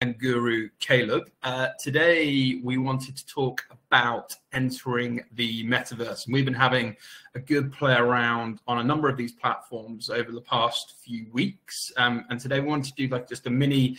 [0.00, 1.28] and guru Caleb.
[1.42, 6.26] Uh, today, we wanted to talk about entering the metaverse.
[6.26, 6.96] And we've been having
[7.34, 11.92] a good play around on a number of these platforms over the past few weeks.
[11.96, 13.98] Um, and today, we want to do like just a mini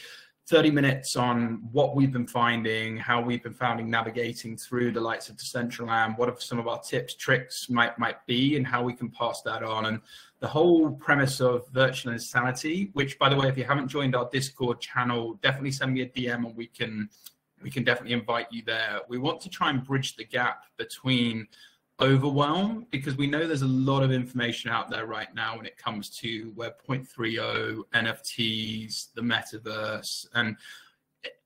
[0.49, 5.29] 30 minutes on what we've been finding, how we've been finding navigating through the lights
[5.29, 8.93] of Decentraland, what are some of our tips, tricks might might be, and how we
[8.93, 9.85] can pass that on.
[9.85, 10.01] And
[10.39, 14.27] the whole premise of virtual insanity, which by the way, if you haven't joined our
[14.31, 17.09] Discord channel, definitely send me a DM and we can
[17.61, 19.01] we can definitely invite you there.
[19.07, 21.47] We want to try and bridge the gap between
[22.01, 25.77] overwhelm because we know there's a lot of information out there right now when it
[25.77, 30.55] comes to Web 0.30, NFTs, the metaverse, and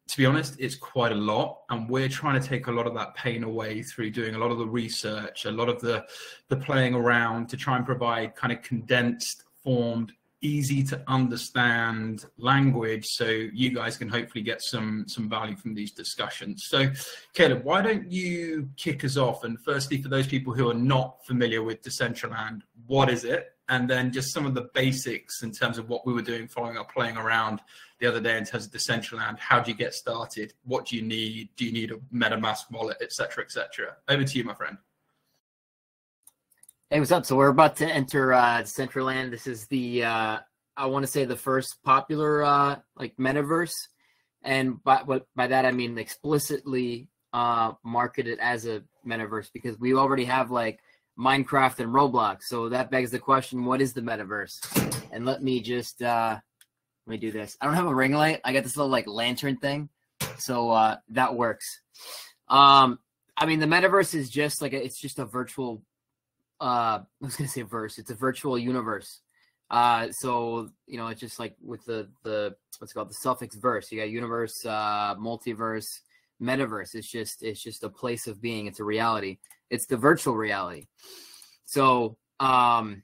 [0.07, 2.93] to be honest, it's quite a lot, and we're trying to take a lot of
[2.93, 6.05] that pain away through doing a lot of the research, a lot of the
[6.49, 10.13] the playing around to try and provide kind of condensed, formed,
[10.44, 15.92] easy to understand language, so you guys can hopefully get some some value from these
[15.92, 16.66] discussions.
[16.68, 16.92] So,
[17.34, 19.44] Caleb, why don't you kick us off?
[19.44, 23.54] And firstly, for those people who are not familiar with Decentraland, what is it?
[23.70, 26.78] and then just some of the basics in terms of what we were doing following
[26.78, 27.62] up playing around
[28.00, 29.40] the other day in terms of Decentraland.
[29.40, 30.54] How do you get started?
[30.66, 31.50] What do you need?
[31.55, 33.96] Do you need a MetaMask wallet, etc., etc.?
[34.10, 34.78] Over to you, my friend.
[36.94, 37.26] Hey, what's up?
[37.26, 39.32] So we're about to enter uh, Decentraland.
[39.32, 40.38] This is the uh,
[40.77, 43.74] I want to say the first popular uh, like metaverse,
[44.44, 45.02] and by
[45.35, 50.82] by that I mean explicitly uh, marketed as a metaverse because we already have like
[51.18, 52.44] Minecraft and Roblox.
[52.44, 55.10] So that begs the question, what is the metaverse?
[55.12, 56.38] And let me just uh
[57.07, 57.57] let me do this.
[57.60, 58.40] I don't have a ring light.
[58.44, 59.90] I got this little like lantern thing.
[60.38, 61.82] So uh that works.
[62.50, 63.00] Um
[63.35, 65.81] I mean the metaverse is just like a, it's just a virtual
[66.64, 69.22] uh I was gonna say verse, it's a virtual universe.
[69.69, 73.92] Uh so you know it's just like with the the what's called the suffix verse.
[73.92, 75.88] You got universe, uh multiverse,
[76.41, 76.96] metaverse.
[76.96, 79.38] It's just it's just a place of being, it's a reality
[79.74, 80.86] it's the virtual reality.
[81.66, 83.02] So, um,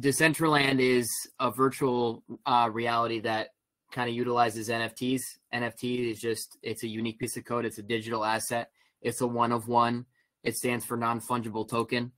[0.00, 3.50] Decentraland is a virtual uh, reality that
[3.92, 5.20] kind of utilizes NFTs.
[5.54, 7.64] NFT is just it's a unique piece of code.
[7.64, 8.70] It's a digital asset.
[9.00, 10.06] It's a one of one.
[10.42, 12.10] It stands for non fungible token,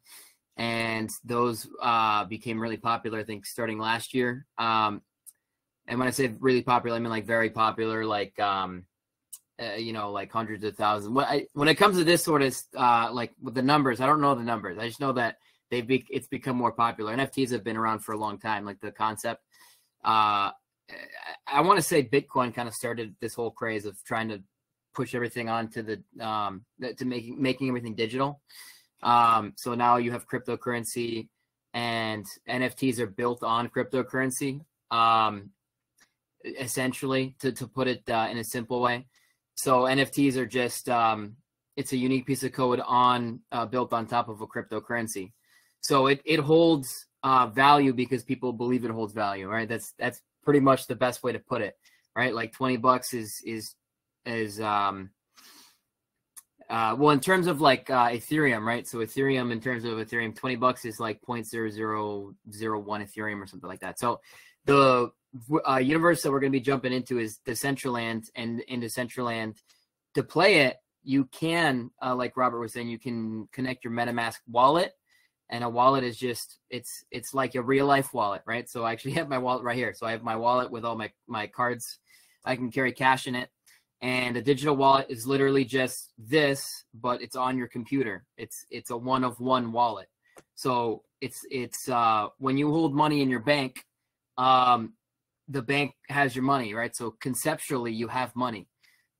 [0.56, 3.18] and those uh, became really popular.
[3.18, 4.46] I think starting last year.
[4.58, 5.02] Um,
[5.86, 8.04] and when I say really popular, I mean like very popular.
[8.04, 8.84] Like um,
[9.60, 11.12] uh, you know, like hundreds of thousands.
[11.12, 14.06] When, I, when it comes to this sort of uh, like with the numbers, I
[14.06, 14.78] don't know the numbers.
[14.78, 15.36] I just know that
[15.70, 17.16] they've be, it's become more popular.
[17.16, 19.42] NFTs have been around for a long time, like the concept.
[20.04, 20.50] Uh,
[21.46, 24.42] I want to say Bitcoin kind of started this whole craze of trying to
[24.94, 26.64] push everything onto the um,
[26.96, 28.40] to making making everything digital.
[29.02, 31.28] Um, so now you have cryptocurrency,
[31.74, 34.60] and NFTs are built on cryptocurrency.
[34.90, 35.50] Um,
[36.44, 39.06] essentially, to to put it uh, in a simple way.
[39.54, 41.36] So NFTs are just um,
[41.76, 45.32] it's a unique piece of code on uh, built on top of a cryptocurrency.
[45.80, 49.68] So it it holds uh, value because people believe it holds value, right?
[49.68, 51.74] That's that's pretty much the best way to put it,
[52.16, 52.34] right?
[52.34, 53.74] Like twenty bucks is is
[54.24, 55.10] is um
[56.72, 58.88] uh, well in terms of like uh, Ethereum, right?
[58.88, 63.04] So Ethereum in terms of Ethereum, twenty bucks is like point zero zero zero one
[63.04, 63.98] Ethereum or something like that.
[63.98, 64.22] So
[64.64, 65.12] the
[65.68, 69.56] uh, universe that we're going to be jumping into is Decentraland, and in Decentraland,
[70.14, 74.38] to play it, you can, uh, like Robert was saying, you can connect your MetaMask
[74.50, 74.94] wallet,
[75.50, 78.66] and a wallet is just it's it's like a real life wallet, right?
[78.66, 79.92] So I actually have my wallet right here.
[79.92, 81.98] So I have my wallet with all my my cards.
[82.46, 83.50] I can carry cash in it,
[84.02, 88.24] and a digital wallet is literally just this, but it's on your computer.
[88.36, 90.08] It's it's a one of one wallet.
[90.54, 93.84] So it's it's uh, when you hold money in your bank
[94.38, 94.94] um,
[95.48, 96.94] the bank has your money, right?
[96.94, 98.68] So conceptually, you have money.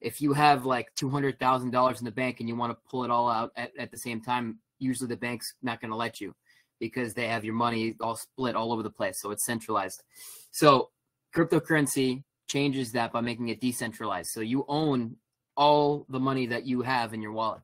[0.00, 2.90] If you have like two hundred thousand dollars in the bank and you want to
[2.90, 5.96] pull it all out at, at the same time, usually the bank's not going to
[5.96, 6.34] let you
[6.80, 9.20] because they have your money all split all over the place.
[9.20, 10.02] So it's centralized.
[10.50, 10.90] So
[11.34, 14.30] cryptocurrency changes that by making it decentralized.
[14.30, 15.16] So you own
[15.56, 17.62] all the money that you have in your wallet.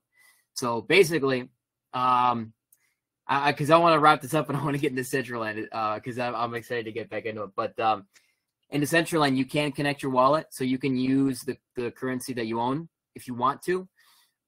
[0.55, 1.50] So basically,
[1.93, 2.52] um,
[3.26, 5.64] I because I, want to wrap this up and I want to get into Decentraland
[5.96, 7.50] because uh, I'm, excited to get back into it.
[7.55, 8.06] But um,
[8.70, 12.46] in Decentraland, you can connect your wallet, so you can use the, the currency that
[12.46, 13.87] you own if you want to.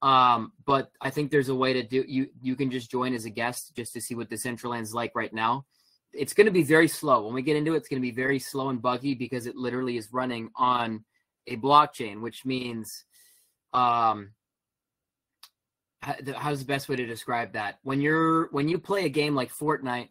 [0.01, 2.27] Um, but I think there's a way to do you.
[2.41, 5.65] You can just join as a guest just to see what Decentraland's like right now.
[6.13, 7.25] It's going to be very slow.
[7.25, 9.55] When we get into it, it's going to be very slow and buggy because it
[9.55, 11.05] literally is running on
[11.47, 13.05] a blockchain, which means
[13.73, 14.31] um,
[16.01, 17.79] how's the best way to describe that?
[17.83, 20.09] When you're when you play a game like Fortnite,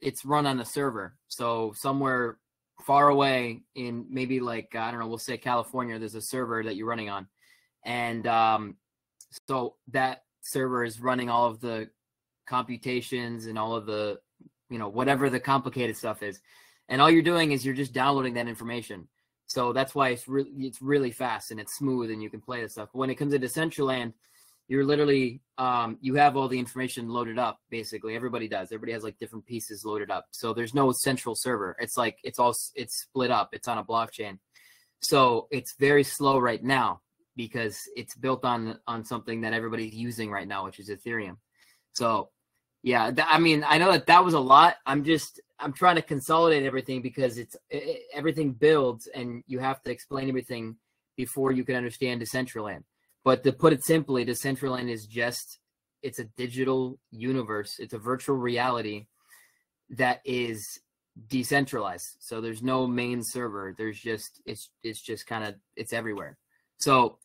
[0.00, 1.16] it's run on a server.
[1.28, 2.38] So somewhere
[2.86, 5.98] far away in maybe like I don't know, we'll say California.
[5.98, 7.28] There's a server that you're running on,
[7.84, 8.76] and um,
[9.46, 11.90] so that server is running all of the
[12.48, 14.18] computations and all of the
[14.70, 16.40] you know whatever the complicated stuff is.
[16.88, 19.08] And all you're doing is you're just downloading that information.
[19.46, 22.62] So that's why it's really it's really fast and it's smooth and you can play
[22.62, 22.90] the stuff.
[22.92, 24.12] When it comes to land
[24.68, 28.14] you're literally um, you have all the information loaded up basically.
[28.14, 28.68] Everybody does.
[28.70, 30.26] Everybody has like different pieces loaded up.
[30.30, 31.74] So there's no central server.
[31.80, 33.50] It's like it's all it's split up.
[33.52, 34.38] It's on a blockchain.
[35.00, 37.00] So it's very slow right now
[37.34, 41.38] because it's built on on something that everybody's using right now which is ethereum.
[41.92, 42.28] So
[42.82, 44.76] yeah, th- I mean, I know that that was a lot.
[44.86, 49.82] I'm just I'm trying to consolidate everything because it's it, everything builds and you have
[49.82, 50.76] to explain everything
[51.16, 52.84] before you can understand Decentraland.
[53.24, 55.58] But to put it simply, Decentraland is just
[56.02, 57.76] it's a digital universe.
[57.78, 59.06] It's a virtual reality
[59.90, 60.80] that is
[61.26, 62.16] decentralized.
[62.20, 63.74] So there's no main server.
[63.76, 66.38] There's just it's it's just kind of it's everywhere.
[66.78, 67.18] So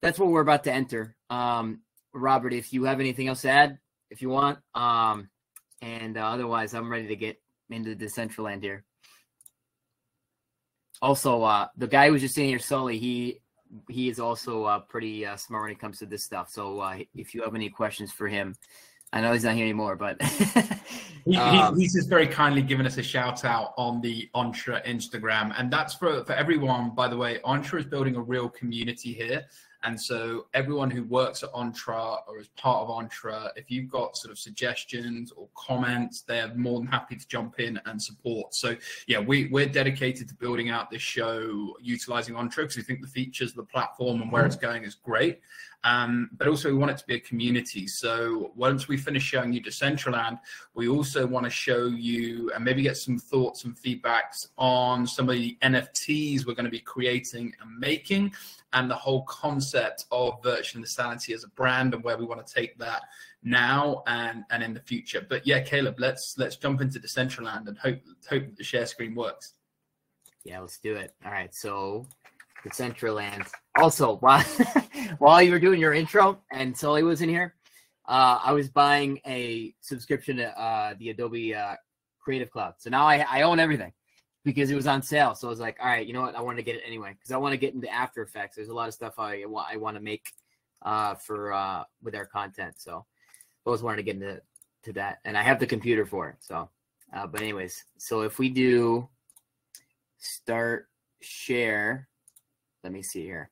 [0.00, 1.16] that's what we're about to enter.
[1.28, 1.80] Um,
[2.12, 3.78] Robert, if you have anything else to add,
[4.10, 4.58] if you want.
[4.74, 5.28] Um,
[5.82, 7.40] and uh, otherwise, I'm ready to get
[7.70, 8.84] into the Decentraland here.
[11.02, 13.40] Also, uh, the guy who was just sitting here, Sully, he
[13.88, 16.50] he is also uh, pretty uh, smart when it comes to this stuff.
[16.50, 18.56] So uh, if you have any questions for him,
[19.12, 20.20] I know he's not here anymore, but
[21.24, 25.54] he, um, he's just very kindly given us a shout out on the Entra Instagram,
[25.56, 26.94] and that's for for everyone.
[26.94, 29.46] By the way, Entra is building a real community here.
[29.82, 34.16] And so everyone who works at Entra or is part of Entra, if you've got
[34.16, 38.54] sort of suggestions or comments, they're more than happy to jump in and support.
[38.54, 43.00] So yeah, we, we're dedicated to building out this show utilizing Entra because we think
[43.00, 44.66] the features, the platform and where it's mm-hmm.
[44.66, 45.40] going is great.
[45.82, 47.86] Um, but also we want it to be a community.
[47.86, 50.38] So once we finish showing you Decentraland,
[50.74, 55.28] we also want to show you and maybe get some thoughts and feedbacks on some
[55.28, 58.32] of the NFTs we're going to be creating and making
[58.72, 62.54] and the whole concept of virtual insanity as a brand and where we want to
[62.54, 63.02] take that
[63.42, 65.24] now and and in the future.
[65.28, 69.54] But yeah, Caleb, let's let's jump into Decentraland and hope hope the share screen works.
[70.44, 71.14] Yeah, let's do it.
[71.24, 72.06] All right, so
[72.64, 73.50] Decentraland.
[73.78, 74.42] Also, while
[75.18, 77.54] while you were doing your intro and Sully was in here,
[78.06, 81.76] uh, I was buying a subscription to uh, the Adobe uh,
[82.20, 82.74] Creative Cloud.
[82.78, 83.92] So now I, I own everything
[84.44, 85.34] because it was on sale.
[85.34, 86.34] So I was like, all right, you know what?
[86.34, 88.56] I want to get it anyway because I want to get into After Effects.
[88.56, 90.26] There's a lot of stuff I want I want to make
[90.82, 92.74] uh, for uh, with our content.
[92.78, 94.40] So I always wanted to get into
[94.84, 96.36] to that, and I have the computer for it.
[96.40, 96.68] So,
[97.14, 99.08] uh, but anyways, so if we do
[100.18, 100.88] start
[101.20, 102.08] share,
[102.82, 103.50] let me see here.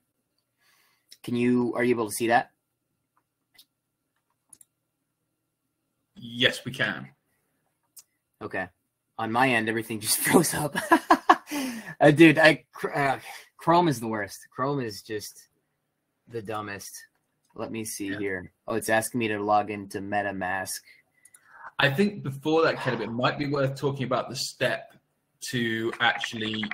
[1.22, 2.50] Can you are you able to see that?
[6.14, 7.08] Yes, we can.
[8.42, 8.68] Okay
[9.18, 10.76] on my end, everything just froze up.
[12.00, 12.64] uh, dude, I
[12.94, 13.18] uh,
[13.56, 14.46] Chrome is the worst.
[14.50, 15.48] Chrome is just
[16.28, 16.94] the dumbest.
[17.54, 18.18] Let me see yeah.
[18.18, 18.52] here.
[18.66, 20.80] Oh, it's asking me to log into MetaMask.
[21.80, 24.92] I think before that, Caleb, it might be worth talking about the step
[25.40, 26.64] to actually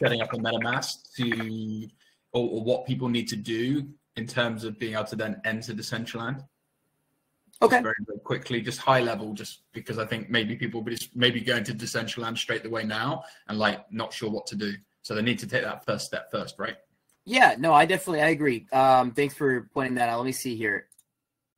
[0.00, 1.88] setting up a MetaMask to,
[2.32, 5.72] or, or what people need to do in terms of being able to then enter
[5.72, 6.44] Decentraland.
[7.62, 7.80] Okay.
[7.80, 11.40] Very, very quickly, just high level, just because I think maybe people be just maybe
[11.40, 14.74] going to Decentraland straight away now and like not sure what to do.
[15.02, 16.76] So they need to take that first step first, right?
[17.24, 18.66] Yeah, no, I definitely I agree.
[18.72, 20.18] Um, thanks for pointing that out.
[20.18, 20.88] Let me see here.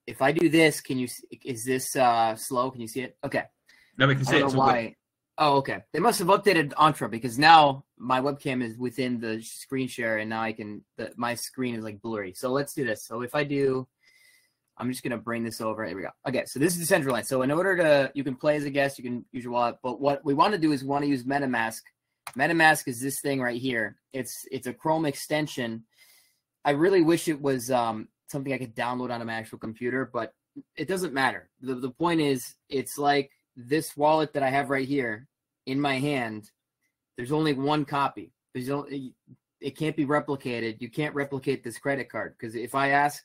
[0.07, 1.09] If I do this, can you?
[1.45, 2.71] Is this uh, slow?
[2.71, 3.17] Can you see it?
[3.25, 3.43] Okay.
[3.99, 4.53] No, we can see it.
[4.53, 4.95] Why?
[5.41, 5.85] Oh, okay.
[5.93, 10.29] They must have updated Entra because now my webcam is within the screen share, and
[10.29, 10.85] now I can.
[10.97, 12.35] The, my screen is like blurry.
[12.35, 13.05] So let's do this.
[13.05, 13.87] So if I do
[14.79, 15.85] I'm just gonna bring this over.
[15.85, 16.11] Here we go.
[16.27, 17.29] Okay, so this is decentralized.
[17.29, 19.77] So in order to, you can play as a guest, you can use your wallet.
[19.83, 21.83] But what we want to do is we want to use MetaMask.
[22.37, 23.97] MetaMask is this thing right here.
[24.13, 25.85] It's it's a Chrome extension.
[26.65, 30.33] I really wish it was um, something I could download on my actual computer, but
[30.77, 31.51] it doesn't matter.
[31.61, 35.27] The the point is, it's like this wallet that I have right here
[35.67, 36.51] in my hand.
[37.17, 38.33] There's only one copy.
[38.55, 39.15] There's only
[39.61, 40.81] it can't be replicated.
[40.81, 43.25] You can't replicate this credit card because if I ask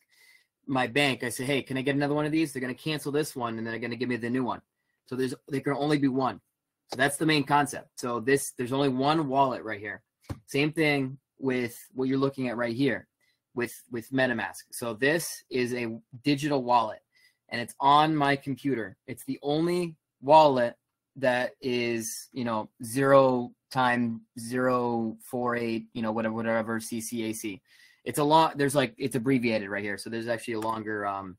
[0.66, 2.52] my bank, I say, hey, can I get another one of these?
[2.52, 4.62] They're going to cancel this one and they're going to give me the new one.
[5.06, 6.42] So there's there can only be one.
[6.88, 8.00] So that's the main concept.
[8.00, 10.02] So this there's only one wallet right here.
[10.48, 13.08] Same thing with what you're looking at right here
[13.54, 14.64] with with MetaMask.
[14.72, 17.02] So this is a digital wallet
[17.50, 18.98] and it's on my computer.
[19.06, 20.76] It's the only wallet
[21.18, 27.62] that is, you know, zero time zero four eight, you know, whatever whatever CCAC
[28.06, 28.58] it's a lot.
[28.58, 31.38] There's like it's abbreviated right here, so there's actually a longer um,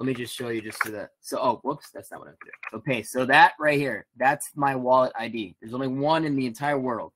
[0.00, 1.10] let me just show you just so that.
[1.20, 2.80] So, oh, whoops, that's not what I'm doing.
[2.80, 5.56] Okay, so that right here, that's my wallet ID.
[5.60, 7.12] There's only one in the entire world.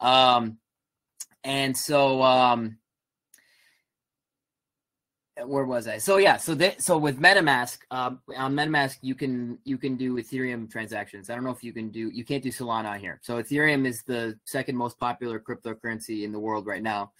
[0.00, 0.56] Um,
[1.44, 2.78] and so, um,
[5.42, 5.98] where was I?
[5.98, 10.14] So yeah, so that so with MetaMask, um, on MetaMask you can you can do
[10.14, 11.28] Ethereum transactions.
[11.28, 13.18] I don't know if you can do you can't do Solana on here.
[13.22, 17.12] So Ethereum is the second most popular cryptocurrency in the world right now.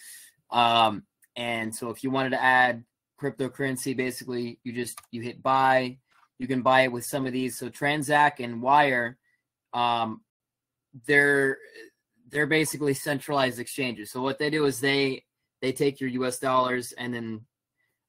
[0.50, 1.02] Um,
[1.34, 2.84] and so if you wanted to add
[3.20, 5.98] cryptocurrency, basically you just you hit buy.
[6.38, 7.58] You can buy it with some of these.
[7.58, 9.18] So Transak and Wyre,
[9.72, 10.20] um,
[11.06, 11.58] they're
[12.28, 14.12] they're basically centralized exchanges.
[14.12, 15.24] So what they do is they
[15.62, 16.38] they take your U.S.
[16.38, 17.40] dollars and then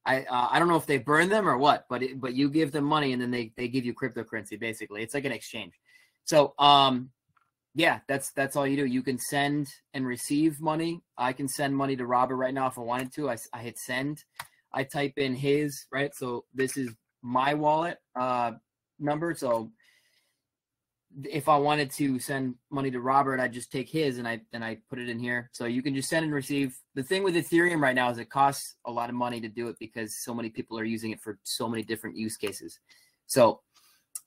[0.06, 2.50] I uh, I don't know if they burn them or what, but it, but you
[2.50, 4.60] give them money and then they they give you cryptocurrency.
[4.60, 5.74] Basically, it's like an exchange.
[6.26, 7.12] So um,
[7.74, 8.86] yeah, that's that's all you do.
[8.86, 11.02] You can send and receive money.
[11.18, 13.30] I can send money to Robert right now if I wanted to.
[13.30, 14.24] I I hit send.
[14.72, 16.14] I type in his right.
[16.16, 16.90] So this is
[17.22, 18.52] my wallet uh
[19.00, 19.34] number.
[19.34, 19.72] So
[21.24, 24.64] if I wanted to send money to Robert, I'd just take his and I and
[24.64, 25.50] I put it in here.
[25.54, 26.78] So you can just send and receive.
[26.94, 29.68] The thing with Ethereum right now is it costs a lot of money to do
[29.70, 32.80] it because so many people are using it for so many different use cases.
[33.28, 33.62] So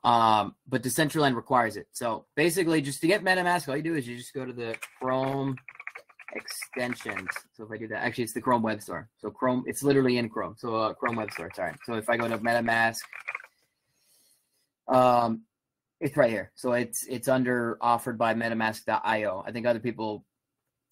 [0.05, 1.89] um but Decentraland requires it.
[1.93, 4.77] So basically just to get MetaMask, all you do is you just go to the
[5.01, 5.57] Chrome
[6.33, 7.29] extensions.
[7.53, 9.09] So if I do that, actually it's the Chrome web store.
[9.19, 10.55] So Chrome, it's literally in Chrome.
[10.57, 11.75] So uh, Chrome web store, sorry.
[11.85, 13.01] So if I go to MetaMask,
[14.89, 15.43] um,
[16.01, 16.53] it's right here.
[16.55, 19.45] So it's it's under offered by MetaMask.io.
[19.47, 20.25] I think other people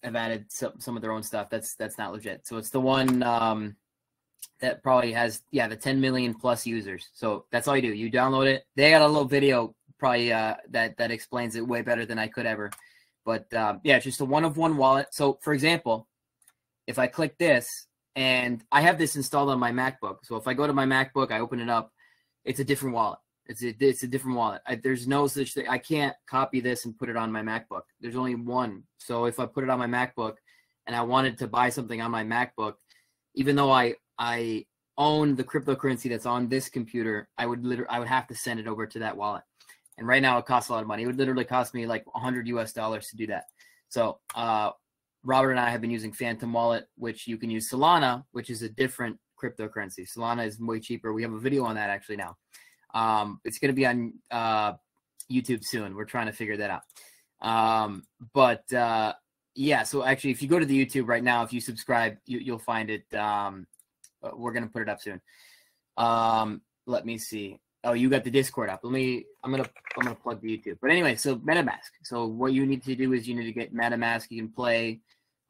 [0.03, 1.49] have added some, some of their own stuff.
[1.49, 2.45] That's that's not legit.
[2.45, 3.75] So it's the one um,
[4.59, 7.09] that probably has yeah the 10 million plus users.
[7.13, 7.93] So that's all you do.
[7.93, 8.65] You download it.
[8.75, 12.27] They got a little video probably uh, that that explains it way better than I
[12.27, 12.71] could ever.
[13.25, 15.07] But um, yeah, it's just a one of one wallet.
[15.11, 16.07] So for example,
[16.85, 20.17] if I click this and I have this installed on my MacBook.
[20.23, 21.91] So if I go to my MacBook, I open it up,
[22.43, 23.19] it's a different wallet.
[23.49, 24.61] It's a, it's a different wallet.
[24.67, 25.67] I, there's no such thing.
[25.67, 27.83] I can't copy this and put it on my MacBook.
[28.01, 28.83] There's only one.
[28.97, 30.35] So if I put it on my MacBook
[30.85, 32.73] and I wanted to buy something on my MacBook,
[33.35, 34.65] even though I I
[34.97, 38.59] own the cryptocurrency that's on this computer, I would literally I would have to send
[38.59, 39.43] it over to that wallet.
[39.97, 41.03] And right now it costs a lot of money.
[41.03, 43.45] It would literally cost me like 100 US dollars to do that.
[43.89, 44.71] So uh,
[45.23, 48.61] Robert and I have been using Phantom Wallet, which you can use Solana, which is
[48.61, 50.07] a different cryptocurrency.
[50.07, 51.13] Solana is way cheaper.
[51.13, 52.35] We have a video on that actually now.
[52.93, 54.73] Um, it's going to be on uh,
[55.31, 55.95] YouTube soon.
[55.95, 56.83] We're trying to figure that out.
[57.41, 58.03] Um,
[58.33, 59.13] but uh,
[59.55, 62.51] yeah, so actually, if you go to the YouTube right now, if you subscribe, you,
[62.51, 63.11] will find it.
[63.13, 63.67] Um,
[64.23, 65.21] uh, we're going to put it up soon.
[65.97, 67.59] Um, let me see.
[67.83, 68.81] Oh, you got the Discord up.
[68.83, 69.25] Let me.
[69.43, 69.69] I'm gonna.
[69.95, 70.77] I'm gonna plug the YouTube.
[70.81, 71.91] But anyway, so MetaMask.
[72.03, 74.27] So what you need to do is you need to get MetaMask.
[74.29, 74.99] You can play.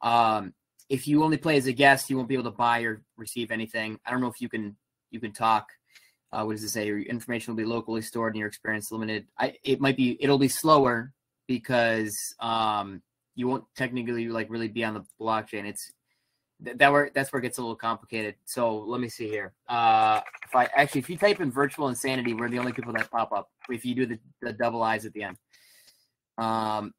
[0.02, 0.52] Um,
[0.88, 3.50] if you only play as a guest, you won't be able to buy or receive
[3.50, 3.98] anything.
[4.06, 4.76] I don't know if you can.
[5.10, 5.68] You can talk
[6.32, 6.86] uh, what does it say?
[6.86, 9.26] Your information will be locally stored and your experience limited.
[9.38, 11.12] I it might be it'll be slower
[11.46, 13.02] because um
[13.34, 15.64] you won't technically like really be on the blockchain.
[15.64, 15.92] It's
[16.60, 18.34] that where that's where it gets a little complicated.
[18.44, 19.54] So let me see here.
[19.68, 23.10] Uh, if I actually if you type in virtual insanity, we're the only people that
[23.10, 23.48] pop up.
[23.68, 25.36] If you do the, the double eyes at the end,
[26.36, 26.92] um,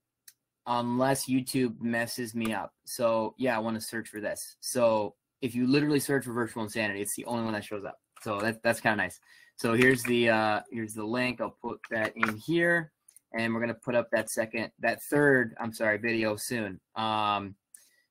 [0.66, 2.74] unless YouTube messes me up.
[2.86, 4.56] So yeah, I want to search for this.
[4.62, 8.00] So if you literally search for virtual insanity, it's the only one that shows up.
[8.24, 9.20] So that's that's kind of nice.
[9.56, 11.42] So here's the uh, here's the link.
[11.42, 12.92] I'll put that in here,
[13.34, 16.80] and we're gonna put up that second, that third, I'm sorry, video soon.
[16.96, 17.56] Um,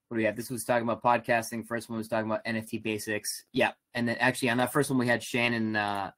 [0.09, 0.37] what do we have?
[0.37, 1.67] This was talking about podcasting.
[1.67, 3.45] First one was talking about NFT basics.
[3.53, 5.77] Yeah, and then actually on that first one we had Shannon.
[5.77, 6.11] Uh,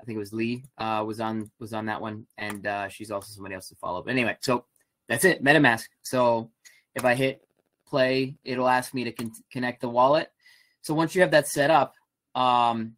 [0.00, 3.10] I think it was Lee uh, was on was on that one, and uh, she's
[3.10, 4.02] also somebody else to follow.
[4.02, 4.64] But anyway, so
[5.08, 5.42] that's it.
[5.42, 5.86] MetaMask.
[6.02, 6.50] So
[6.94, 7.42] if I hit
[7.86, 10.30] play, it'll ask me to con- connect the wallet.
[10.82, 11.94] So once you have that set up,
[12.34, 12.94] um,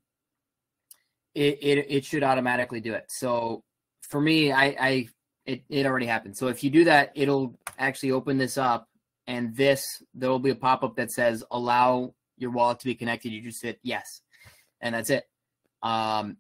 [1.35, 3.07] it, it, it should automatically do it.
[3.09, 3.62] So
[4.03, 5.09] for me, I, I
[5.47, 6.37] it, it already happened.
[6.37, 8.89] So if you do that, it'll actually open this up
[9.27, 13.31] and this there will be a pop-up that says allow your wallet to be connected.
[13.31, 14.21] You just hit yes.
[14.81, 15.25] And that's it.
[15.83, 16.37] Um,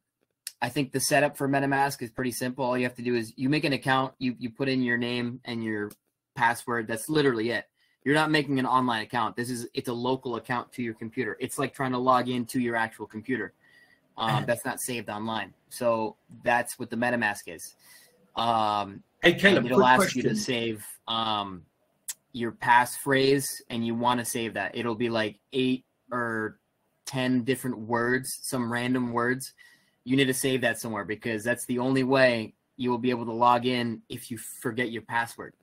[0.60, 2.64] I think the setup for MetaMask is pretty simple.
[2.64, 4.96] All you have to do is you make an account, you you put in your
[4.96, 5.90] name and your
[6.36, 6.86] password.
[6.86, 7.64] That's literally it.
[8.04, 9.36] You're not making an online account.
[9.36, 11.36] This is it's a local account to your computer.
[11.40, 13.54] It's like trying to log into your actual computer
[14.16, 15.54] um, that's not saved online.
[15.70, 17.74] So that's what the MetaMask is.
[18.36, 20.22] Um, hey, Caleb, it'll ask question.
[20.22, 21.62] you to save um,
[22.32, 24.76] your passphrase, and you want to save that.
[24.76, 26.58] It'll be like eight or
[27.06, 29.52] ten different words, some random words.
[30.04, 33.26] You need to save that somewhere because that's the only way you will be able
[33.26, 35.54] to log in if you forget your password.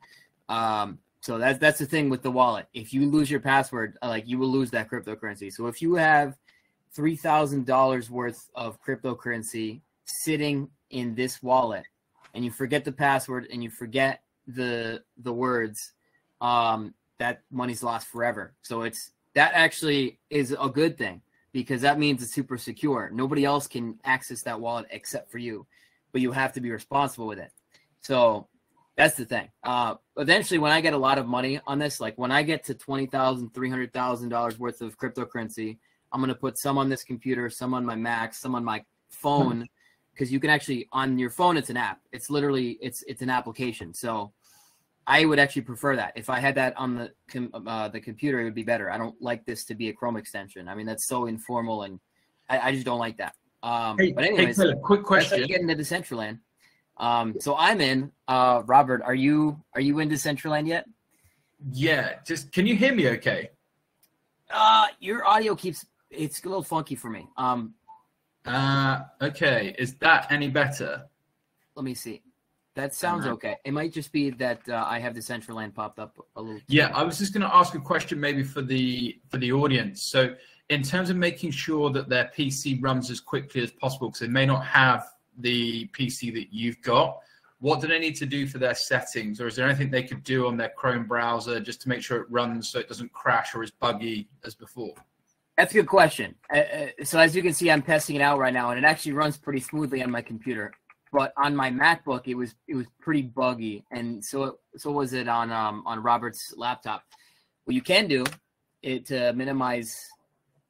[0.48, 2.68] Um, so that's that's the thing with the wallet.
[2.74, 5.51] If you lose your password, like you will lose that cryptocurrency.
[5.51, 6.36] So if you have
[6.96, 11.84] three thousand dollars worth of cryptocurrency sitting in this wallet,
[12.34, 15.93] and you forget the password and you forget the the words,
[16.41, 18.53] um, that money's lost forever.
[18.62, 23.10] So it's that actually is a good thing because that means it's super secure.
[23.13, 25.65] Nobody else can access that wallet except for you,
[26.12, 27.51] but you have to be responsible with it.
[28.01, 28.48] So
[28.96, 29.50] that's the thing.
[29.63, 32.65] Uh, eventually, when I get a lot of money on this, like when I get
[32.65, 35.77] to twenty thousand, three hundred thousand dollars worth of cryptocurrency,
[36.11, 39.67] I'm gonna put some on this computer, some on my Mac, some on my phone,
[40.13, 41.57] because you can actually on your phone.
[41.57, 41.99] It's an app.
[42.11, 43.93] It's literally it's it's an application.
[43.93, 44.33] So
[45.07, 46.13] I would actually prefer that.
[46.15, 48.91] If I had that on the com- uh, the computer, it would be better.
[48.91, 50.67] I don't like this to be a Chrome extension.
[50.67, 51.99] I mean, that's so informal, and
[52.49, 53.33] I, I just don't like that.
[53.63, 55.47] Um, Hey, but hey, anyways, quick let's question.
[55.47, 56.39] get into Decentraland.
[56.97, 58.11] Um, so I'm in.
[58.27, 60.85] Uh, Robert, are you are you in Decentraland yet?
[61.71, 63.49] Yeah, just can you hear me okay?
[64.51, 67.27] Uh, your audio keeps it's a little funky for me.
[67.37, 67.73] Um,
[68.45, 69.75] Uh, okay.
[69.77, 71.05] Is that any better?
[71.75, 72.21] let me see.
[72.75, 73.55] That sounds okay.
[73.65, 76.61] It might just be that uh, I have Decentraland popped up a little.
[76.67, 80.03] Yeah, I was just going to ask a question maybe for the for the audience.
[80.03, 80.35] So,
[80.69, 84.27] in terms of making sure that their PC runs as quickly as possible, because they
[84.27, 85.05] may not have
[85.37, 87.19] the PC that you've got,
[87.59, 90.23] what do they need to do for their settings, or is there anything they could
[90.23, 93.55] do on their Chrome browser just to make sure it runs so it doesn't crash
[93.55, 94.93] or is buggy as before?
[95.59, 96.35] That's a good question.
[96.55, 98.85] Uh, uh, so as you can see, I'm testing it out right now, and it
[98.85, 100.71] actually runs pretty smoothly on my computer.
[101.11, 105.27] But on my MacBook, it was it was pretty buggy, and so so was it
[105.27, 107.03] on um, on Robert's laptop.
[107.65, 108.23] What you can do
[108.83, 110.07] it to minimize,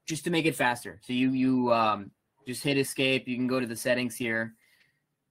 [0.08, 1.00] just to make it faster.
[1.04, 2.10] So you you um,
[2.48, 3.28] just hit escape.
[3.28, 4.56] You can go to the settings here,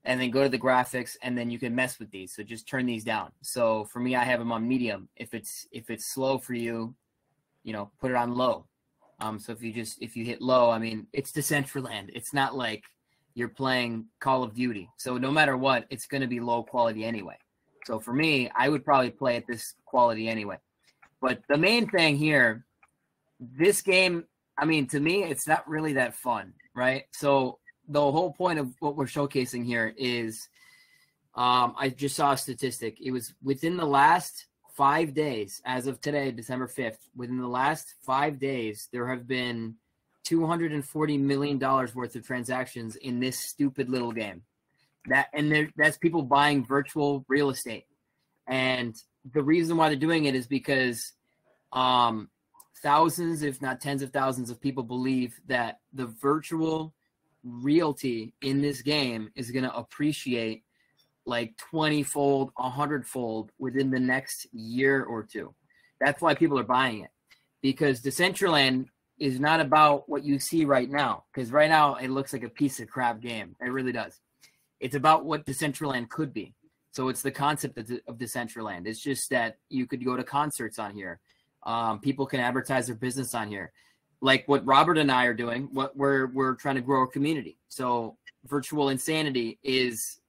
[0.05, 2.33] and then go to the graphics, and then you can mess with these.
[2.33, 3.33] So just turn these down.
[3.43, 5.09] So for me, I have them on medium.
[5.17, 6.95] If it's if it's slow for you,
[7.65, 8.67] you know, put it on low.
[9.21, 12.11] Um, so if you just if you hit low, I mean, it's Decentraland.
[12.15, 12.85] It's not like
[13.35, 14.89] you're playing Call of Duty.
[14.97, 17.37] So no matter what, it's going to be low quality anyway.
[17.85, 20.59] So for me, I would probably play at this quality anyway.
[21.21, 22.65] But the main thing here,
[23.41, 24.25] this game,
[24.57, 27.05] I mean, to me, it's not really that fun, right?
[27.13, 30.49] So the whole point of what we're showcasing here is,
[31.35, 32.99] um, I just saw a statistic.
[33.01, 34.47] It was within the last
[34.79, 39.75] five days, as of today, December 5th, within the last five days, there have been
[40.25, 44.43] $240 million worth of transactions in this stupid little game.
[45.09, 47.87] That and there, that's people buying virtual real estate.
[48.47, 48.95] And
[49.35, 51.13] the reason why they're doing it is because
[51.73, 52.29] um,
[52.81, 56.95] thousands, if not tens of thousands of people believe that the virtual
[57.43, 60.63] realty in this game is going to appreciate
[61.29, 65.55] like 20 fold, 100 fold within the next year or two.
[66.01, 67.11] That's why people are buying it
[67.63, 68.87] because Decentraland
[69.19, 71.25] is not about what you see right now.
[71.33, 73.57] Because right now it looks like a piece of crap game.
[73.61, 74.21] It really does.
[74.81, 76.55] It's about what Decentraland could be.
[76.93, 77.87] So it's the concept of,
[78.17, 78.87] Decentraland.
[78.87, 81.21] It's just that you could go to concerts on here.
[81.65, 83.73] Um, people can advertise their business on here,
[84.21, 85.69] like what Robert and I are doing.
[85.73, 87.59] What we're we're trying to grow a community.
[87.69, 90.21] So virtual insanity is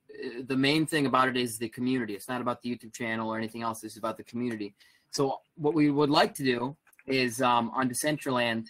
[0.48, 2.14] the main thing about it is the community.
[2.16, 3.84] It's not about the YouTube channel or anything else.
[3.84, 4.74] It's about the community.
[5.12, 6.76] So what we would like to do
[7.08, 8.68] is um, on Decentraland,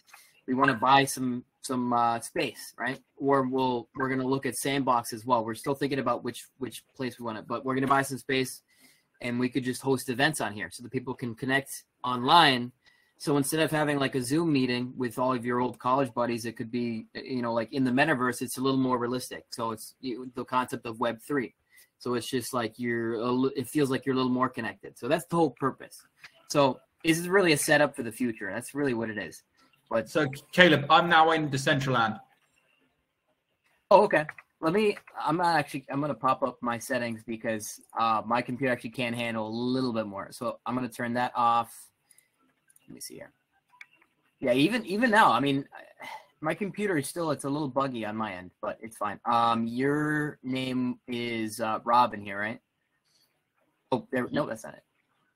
[0.48, 3.00] we want to buy some some uh, space, right?
[3.18, 5.44] Or we'll we're gonna look at Sandbox as well.
[5.44, 8.18] We're still thinking about which which place we want it, but we're gonna buy some
[8.18, 8.62] space,
[9.22, 12.72] and we could just host events on here so that people can connect online.
[13.20, 16.46] So instead of having like a Zoom meeting with all of your old college buddies,
[16.46, 18.42] it could be you know like in the metaverse.
[18.42, 19.44] It's a little more realistic.
[19.52, 21.54] So it's you, the concept of Web three.
[21.98, 24.98] So it's just like you're a, it feels like you're a little more connected.
[24.98, 26.02] So that's the whole purpose.
[26.50, 28.50] So this is really a setup for the future.
[28.54, 29.44] That's really what it is.
[29.90, 32.20] But So, Caleb, I'm now in Decentraland.
[33.92, 34.26] oh, okay.
[34.62, 34.98] Let me.
[35.20, 35.86] I'm not actually.
[35.92, 39.92] I'm gonna pop up my settings because uh, my computer actually can handle a little
[39.92, 40.30] bit more.
[40.32, 41.74] So I'm gonna turn that off.
[42.90, 43.32] Let me see here.
[44.40, 45.64] Yeah, even even now, I mean,
[46.42, 49.20] my computer is still it's a little buggy on my end, but it's fine.
[49.26, 52.60] Um, your name is uh, Robin here, right?
[53.92, 54.28] Oh, there.
[54.32, 54.84] No, that's not it.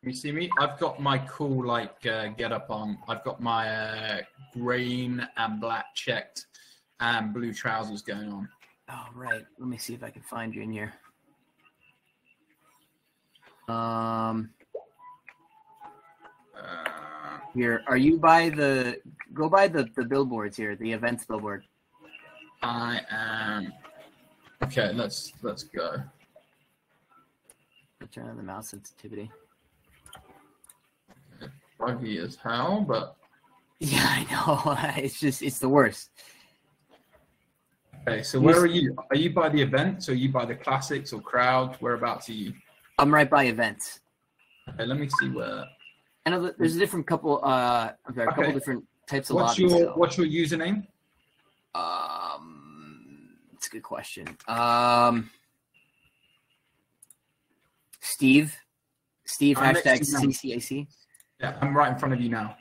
[0.01, 0.49] You see me?
[0.59, 2.97] I've got my cool like uh, get up on.
[3.07, 4.21] I've got my uh,
[4.53, 6.47] green and black checked
[6.99, 8.49] and blue trousers going on.
[8.89, 9.45] Oh, right.
[9.59, 10.93] Let me see if I can find you in here.
[13.67, 14.49] Um,
[16.55, 17.02] Uh,
[17.53, 17.83] here.
[17.87, 18.97] Are you by the?
[19.33, 21.63] Go by the the billboards here, the events billboard.
[22.61, 23.73] I am.
[24.63, 25.97] Okay, let's let's go.
[28.11, 29.31] Turn on the mouse sensitivity.
[31.79, 33.15] Buggy as hell, but
[33.79, 34.77] Yeah, I know.
[35.03, 36.11] It's just it's the worst.
[38.07, 38.95] Okay, so where are you?
[39.09, 40.09] Are you by the events?
[40.09, 41.77] Or are you by the classics or crowd?
[41.79, 42.53] Whereabouts are you?
[42.99, 44.01] I'm right by events.
[44.69, 45.65] Okay, let me see where.
[46.25, 47.39] I know that there's a different couple.
[47.43, 49.71] Uh, I'm sorry, a couple different types of What's lobbies.
[49.71, 50.88] your so, What's your username?
[51.75, 54.27] Um, it's a good question.
[54.47, 55.29] Um,
[57.99, 58.55] Steve,
[59.25, 60.01] Steve I'm hashtag.
[60.01, 60.88] CCAC.
[61.39, 62.55] Yeah, I'm right in front of you now.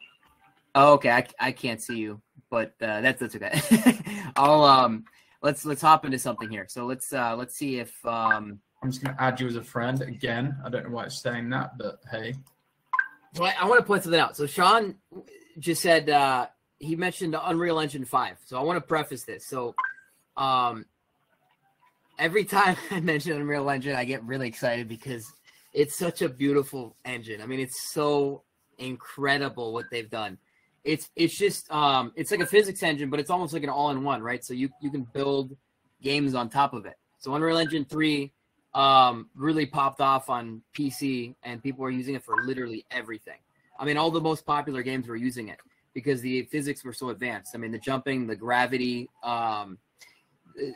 [0.75, 1.11] Oh, okay.
[1.11, 2.21] I, I can't see you,
[2.51, 3.61] but uh, that's that's okay.
[4.37, 5.05] I'll um
[5.43, 6.67] let's let's hop into something here.
[6.69, 10.01] So let's uh let's see if um I'm just gonna add you as a friend
[10.03, 10.57] again.
[10.65, 12.35] I don't know why it's saying that, but hey.
[13.35, 14.37] So I, I want to point something out.
[14.37, 14.97] So Sean
[15.59, 16.47] just said uh,
[16.79, 18.39] he mentioned Unreal Engine Five.
[18.45, 19.47] So I want to preface this.
[19.47, 19.75] So
[20.37, 20.87] um,
[22.19, 25.33] every time I mention Unreal Engine, I get really excited because
[25.73, 27.41] it's such a beautiful engine.
[27.41, 28.43] I mean, it's so
[28.79, 30.39] incredible what they've done.
[30.85, 34.21] It's it's just um, it's like a physics engine, but it's almost like an all-in-one,
[34.21, 34.45] right?
[34.45, 35.57] So you you can build
[36.03, 36.95] games on top of it.
[37.19, 38.33] So Unreal Engine Three
[38.75, 43.39] um, really popped off on PC, and people were using it for literally everything.
[43.79, 45.59] I mean, all the most popular games were using it
[45.95, 47.55] because the physics were so advanced.
[47.55, 49.79] I mean, the jumping, the gravity, um,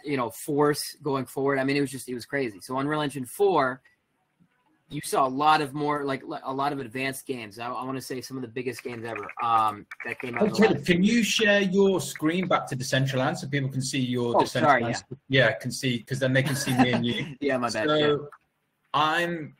[0.04, 1.58] you know, force going forward.
[1.58, 2.60] I mean, it was just it was crazy.
[2.60, 3.80] So Unreal Engine Four,
[4.88, 7.58] you saw a lot of more like a lot of advanced games.
[7.58, 10.52] I, I want to say some of the biggest games ever um, that came out.
[10.52, 14.40] Okay, can you share your screen back to Decentraland so people can see your Oh,
[14.40, 14.94] Decentraland?
[14.94, 14.94] sorry,
[15.28, 15.52] yeah.
[15.54, 17.34] can see because then they can see me and you.
[17.40, 17.88] yeah, my bad.
[17.88, 18.16] so yeah.
[18.94, 19.56] I'm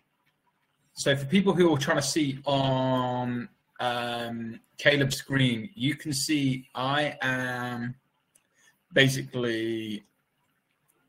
[0.92, 3.48] so for people who are trying to see on
[3.80, 7.96] um, Caleb's screen, you can see I am
[8.92, 10.04] basically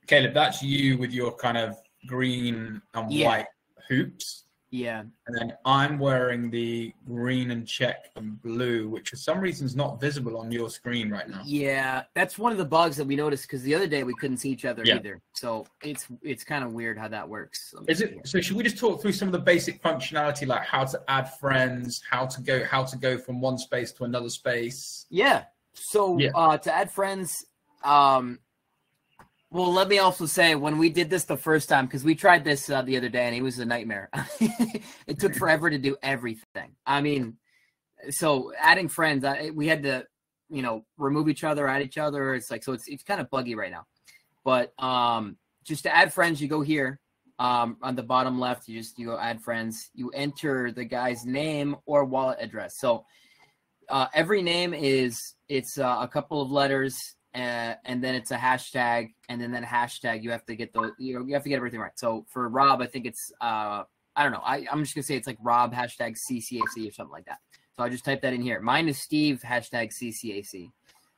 [0.07, 0.33] Caleb.
[0.33, 1.77] That's you with your kind of
[2.07, 3.27] green and Yeah.
[3.27, 3.45] white
[3.87, 4.43] hoops.
[4.69, 9.65] Yeah, And then I'm wearing the green and check and blue, which for some reason
[9.65, 11.41] is not visible on your screen right now.
[11.45, 14.37] Yeah, that's one of the bugs that we noticed because the other day we couldn't
[14.37, 14.95] see each other Yeah.
[14.95, 15.21] either.
[15.31, 17.73] So it's it's kind of weird how that works.
[17.87, 18.41] Is it so?
[18.41, 22.03] Should we just talk through some of the basic functionality, like how to add friends,
[22.07, 25.05] how to go, how to go from one space to another space?
[25.09, 25.45] Yeah.
[25.73, 26.31] So Yeah.
[26.35, 27.45] uh, to add friends,
[27.85, 28.39] um,
[29.49, 32.43] well, let me also say when we did this the first time because we tried
[32.43, 34.09] this uh, the other day and it was a nightmare.
[35.07, 36.75] it took forever to do everything.
[36.85, 37.37] I mean,
[38.09, 40.05] so adding friends, I, we had to,
[40.49, 42.35] you know, remove each other, add each other.
[42.35, 43.85] It's like so it's it's kind of buggy right now.
[44.43, 46.99] But um, just to add friends, you go here
[47.39, 48.67] um, on the bottom left.
[48.67, 49.89] You just you go add friends.
[49.93, 52.79] You enter the guy's name or wallet address.
[52.79, 53.05] So
[53.89, 58.35] uh, every name is it's uh, a couple of letters uh, and then it's a
[58.35, 61.49] hashtag and then that hashtag you have to get the you know you have to
[61.49, 61.91] get everything right.
[61.95, 63.83] So for rob i think it's uh
[64.15, 64.41] i don't know.
[64.43, 67.39] I, i'm just gonna say it's like rob hashtag ccac or something like that.
[67.77, 68.59] So i just type that in here.
[68.59, 70.71] Mine is steve hashtag ccac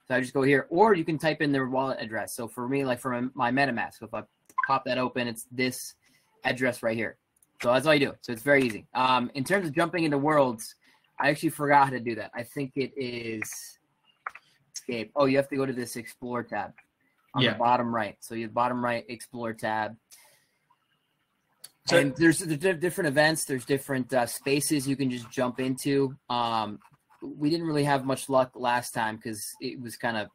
[0.07, 2.35] so i just go here or you can type in their wallet address.
[2.35, 4.21] So for me like for my, my metamask if i
[4.67, 5.95] pop that open it's this
[6.43, 7.17] address right here.
[7.61, 8.13] So that's all you do.
[8.21, 8.87] So it's very easy.
[8.93, 10.75] Um in terms of jumping into worlds
[11.21, 12.31] I actually forgot how to do that.
[12.33, 13.78] I think it is
[14.73, 15.11] escape.
[15.15, 16.73] Oh, you have to go to this explore tab
[17.33, 17.53] on Yeah.
[17.53, 18.17] the bottom right.
[18.19, 19.95] So you bottom right explore tab.
[21.87, 23.45] So- and there's the di- different events.
[23.45, 26.15] There's different uh, spaces you can just jump into.
[26.29, 26.79] Um,
[27.21, 30.29] we didn't really have much luck last time because it was kind of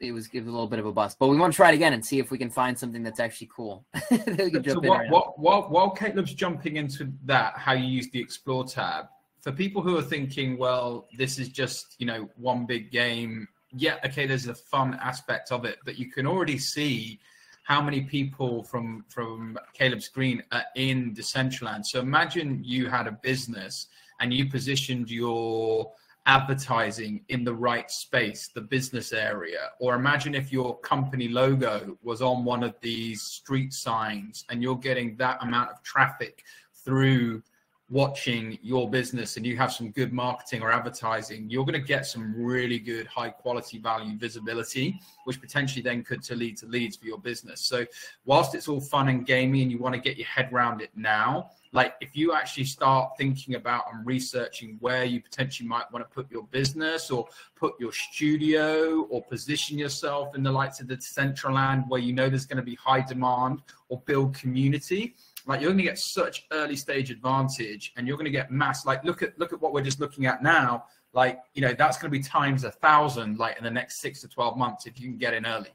[0.00, 1.18] it was, it was a little bit of a bust.
[1.18, 3.20] But we want to try it again and see if we can find something that's
[3.20, 3.86] actually cool.
[4.10, 8.64] So while, right while, while, while Caleb's jumping into that, how you use the Explore
[8.64, 9.06] tab,
[9.40, 13.46] for people who are thinking, well, this is just, you know, one big game.
[13.76, 17.18] Yeah, okay, there's a fun aspect of it, but you can already see
[17.64, 21.86] how many people from from Caleb's Green are in Decentraland.
[21.86, 23.88] So imagine you had a business
[24.20, 25.90] and you positioned your
[26.26, 29.70] advertising in the right space, the business area.
[29.78, 34.76] Or imagine if your company logo was on one of these street signs and you're
[34.76, 36.42] getting that amount of traffic
[36.84, 37.42] through
[37.90, 42.06] watching your business and you have some good marketing or advertising, you're going to get
[42.06, 46.96] some really good high quality value visibility, which potentially then could to lead to leads
[46.96, 47.60] for your business.
[47.60, 47.84] So
[48.24, 50.90] whilst it's all fun and gamey and you want to get your head around it
[50.96, 56.08] now, like if you actually start thinking about and researching where you potentially might want
[56.08, 60.86] to put your business or put your studio or position yourself in the lights of
[60.86, 65.70] Decentraland where you know there's going to be high demand or build community like you're
[65.70, 69.22] going to get such early stage advantage and you're going to get mass like look
[69.22, 72.18] at look at what we're just looking at now like you know that's going to
[72.18, 75.18] be times a thousand like in the next six to 12 months if you can
[75.18, 75.70] get in early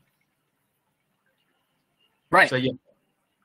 [2.32, 2.50] Right.
[2.50, 2.72] so yeah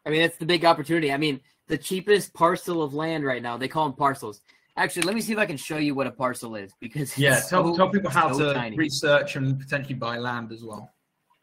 [0.06, 1.10] I mean, that's the big opportunity.
[1.10, 4.42] I mean, the cheapest parcel of land right now, they call them parcels.
[4.76, 7.40] Actually, let me see if I can show you what a parcel is because yeah
[7.48, 8.76] tell, so- tell people how so to tiny.
[8.76, 10.92] research and potentially buy land as well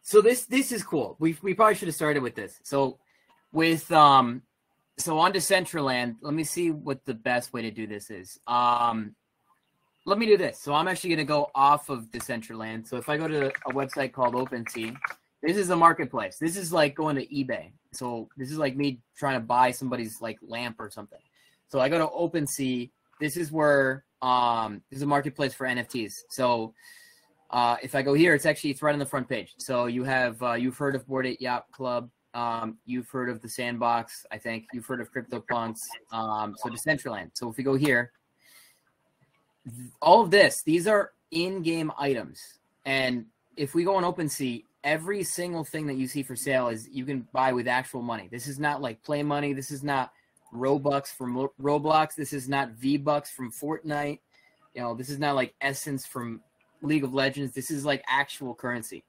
[0.04, 1.16] so this this is cool.
[1.20, 2.60] We we probably should have started with this.
[2.64, 3.00] So
[3.52, 4.42] with um
[5.02, 8.40] so on to Decentraland, let me see what the best way to do this is.
[8.48, 9.16] Um
[10.06, 10.60] let me do this.
[10.60, 12.88] So I'm actually gonna go off of Decentraland.
[12.88, 14.96] So if I go to a website called OpenSea,
[15.42, 16.38] this is a marketplace.
[16.38, 17.72] This is like going to eBay.
[17.94, 21.20] So this is like me trying to buy somebody's like lamp or something.
[21.68, 22.90] So I go to OpenSea.
[23.20, 26.14] This is where um this is a marketplace for NFTs.
[26.30, 26.74] So
[27.52, 29.54] uh, if I go here, it's actually it's right on the front page.
[29.58, 32.10] So you have uh, you've heard of Bored Ape Yacht Club.
[32.34, 34.26] Um, you've heard of the Sandbox.
[34.32, 35.82] I think you've heard of CryptoPunks.
[36.12, 37.32] Um, so Decentraland.
[37.34, 38.12] So if we go here,
[40.02, 42.60] all of this, these are in-game items.
[42.86, 43.26] And
[43.58, 47.06] if we go on OpenSea, every single thing that you see for sale is you
[47.06, 48.28] can buy with actual money.
[48.32, 49.54] This is not like play money.
[49.54, 50.12] This is not
[50.54, 52.16] Robux from Roblox.
[52.16, 54.20] This is not V Bucks from Fortnite.
[54.74, 56.42] You know, this is not like Essence from
[56.82, 57.54] League of Legends.
[57.54, 59.04] This is like actual currency.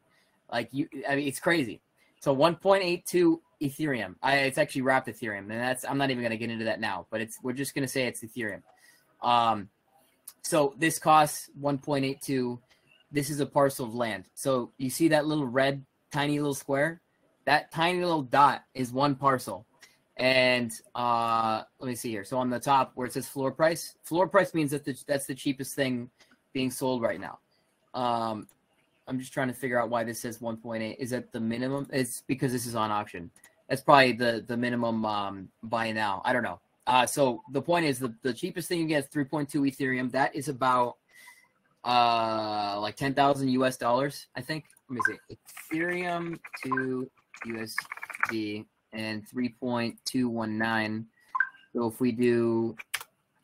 [0.51, 1.81] Like you, I mean, it's crazy.
[2.23, 4.15] So 1.82 Ethereum.
[4.23, 6.81] I, it's actually wrapped Ethereum, and that's I'm not even going to get into that
[6.81, 7.07] now.
[7.11, 8.63] But it's we're just going to say it's Ethereum.
[9.23, 9.69] Um,
[10.43, 12.61] so this costs 1.82.
[13.11, 14.27] This is a parcel of land.
[14.35, 17.01] So you see that little red tiny little square?
[17.45, 19.67] That tiny little dot is one parcel.
[20.17, 22.23] And uh, let me see here.
[22.23, 25.27] So on the top where it says floor price, floor price means that the, that's
[25.27, 26.09] the cheapest thing
[26.53, 27.41] being sold right now.
[27.95, 28.47] Um,
[29.13, 30.97] I'm just trying to figure out why this says 1.8.
[30.99, 31.87] Is that the minimum?
[31.93, 33.31] It's because this is on auction.
[33.69, 36.23] That's probably the the minimum um, buy now.
[36.25, 36.61] I don't know.
[36.87, 40.11] Uh, so the point is the, the cheapest thing you get is 3.2 Ethereum.
[40.13, 40.97] That is about
[41.85, 44.65] uh, like 10,000 US dollars, I think.
[44.89, 45.37] Let me see.
[45.77, 47.11] Ethereum to
[47.47, 51.05] USD and 3.219.
[51.75, 52.77] So if we do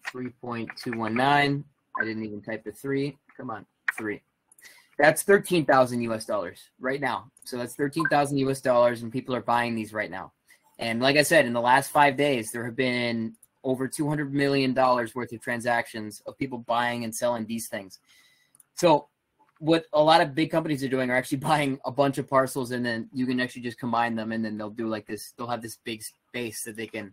[0.07, 1.65] 3.219,
[2.01, 3.19] I didn't even type the three.
[3.37, 3.67] Come on,
[3.99, 4.23] three.
[4.99, 7.31] That's 13,000 US dollars right now.
[7.45, 10.33] So that's 13,000 US dollars, and people are buying these right now.
[10.79, 13.35] And like I said, in the last five days, there have been
[13.65, 17.99] over $200 million worth of transactions of people buying and selling these things.
[18.75, 19.09] So,
[19.61, 22.71] what a lot of big companies are doing are actually buying a bunch of parcels,
[22.71, 25.33] and then you can actually just combine them, and then they'll do like this.
[25.37, 27.13] They'll have this big space that they can,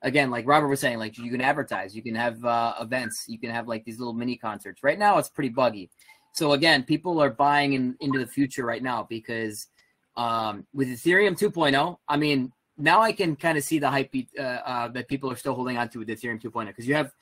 [0.00, 3.38] again, like Robert was saying, like you can advertise, you can have uh, events, you
[3.38, 4.82] can have like these little mini concerts.
[4.82, 5.90] Right now, it's pretty buggy.
[6.32, 9.68] So again, people are buying in, into the future right now because
[10.16, 14.42] um, with Ethereum 2.0, I mean, now I can kind of see the hype uh,
[14.42, 17.12] uh, that people are still holding on to with Ethereum 2.0 because you have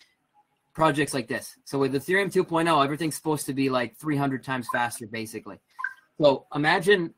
[0.73, 1.57] projects like this.
[1.65, 5.59] So with Ethereum 2.0, everything's supposed to be like 300 times faster, basically.
[6.21, 7.13] So imagine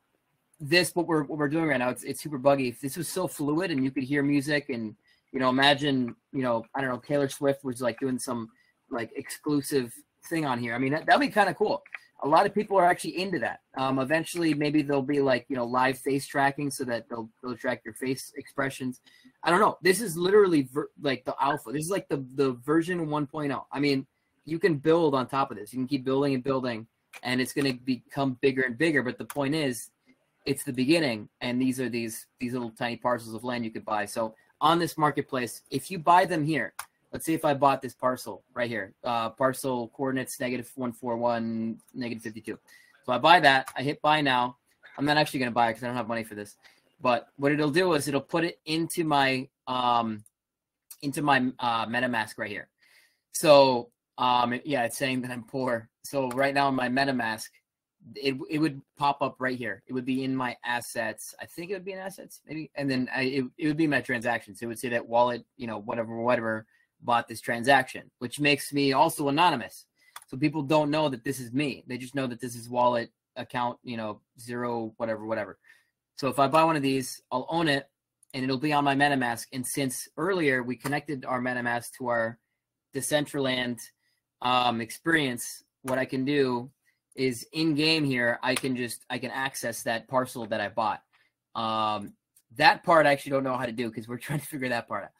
[0.60, 1.90] this, what we're what we're doing right now.
[1.90, 2.68] It's it's super buggy.
[2.68, 4.94] If this was so fluid and you could hear music and
[5.32, 8.50] you know, imagine you know, I don't know, Taylor Swift was like doing some
[8.90, 9.92] like exclusive
[10.26, 10.74] thing on here.
[10.74, 11.82] I mean, that, that'd be kind of cool.
[12.24, 13.60] A lot of people are actually into that.
[13.76, 17.56] Um, eventually, maybe there'll be like you know live face tracking so that they'll they'll
[17.56, 19.00] track your face expressions.
[19.42, 19.76] I don't know.
[19.82, 21.72] This is literally ver- like the alpha.
[21.72, 23.64] This is like the the version 1.0.
[23.72, 24.06] I mean,
[24.44, 25.72] you can build on top of this.
[25.72, 26.86] You can keep building and building,
[27.24, 29.02] and it's going to become bigger and bigger.
[29.02, 29.90] But the point is,
[30.46, 33.84] it's the beginning, and these are these these little tiny parcels of land you could
[33.84, 34.06] buy.
[34.06, 36.72] So on this marketplace, if you buy them here,
[37.12, 42.22] let's see if I bought this parcel right here, uh, parcel coordinates negative 141, negative
[42.22, 42.58] 52.
[43.04, 43.68] So I buy that.
[43.76, 44.56] I hit buy now.
[44.96, 46.56] I'm not actually going to buy it because I don't have money for this.
[47.00, 50.24] But what it'll do is it'll put it into my um,
[51.02, 52.68] into my uh, MetaMask right here.
[53.32, 55.88] So um, yeah, it's saying that I'm poor.
[56.04, 57.48] So right now in my MetaMask,
[58.14, 59.82] it it would pop up right here.
[59.86, 61.34] It would be in my assets.
[61.40, 63.86] I think it would be in assets, maybe, and then I, it it would be
[63.86, 64.62] my transactions.
[64.62, 66.66] It would say that wallet, you know, whatever, whatever
[67.02, 69.86] bought this transaction, which makes me also anonymous.
[70.28, 71.84] So people don't know that this is me.
[71.86, 75.58] They just know that this is wallet account, you know, zero, whatever, whatever.
[76.16, 77.88] So if I buy one of these, I'll own it
[78.34, 79.46] and it'll be on my MetaMask.
[79.52, 82.38] And since earlier we connected our MetaMask to our
[82.94, 83.80] Decentraland
[84.40, 86.70] um, experience, what I can do
[87.14, 91.02] is in game here, I can just I can access that parcel that I bought.
[91.54, 92.14] Um,
[92.56, 94.88] that part I actually don't know how to do because we're trying to figure that
[94.88, 95.10] part out.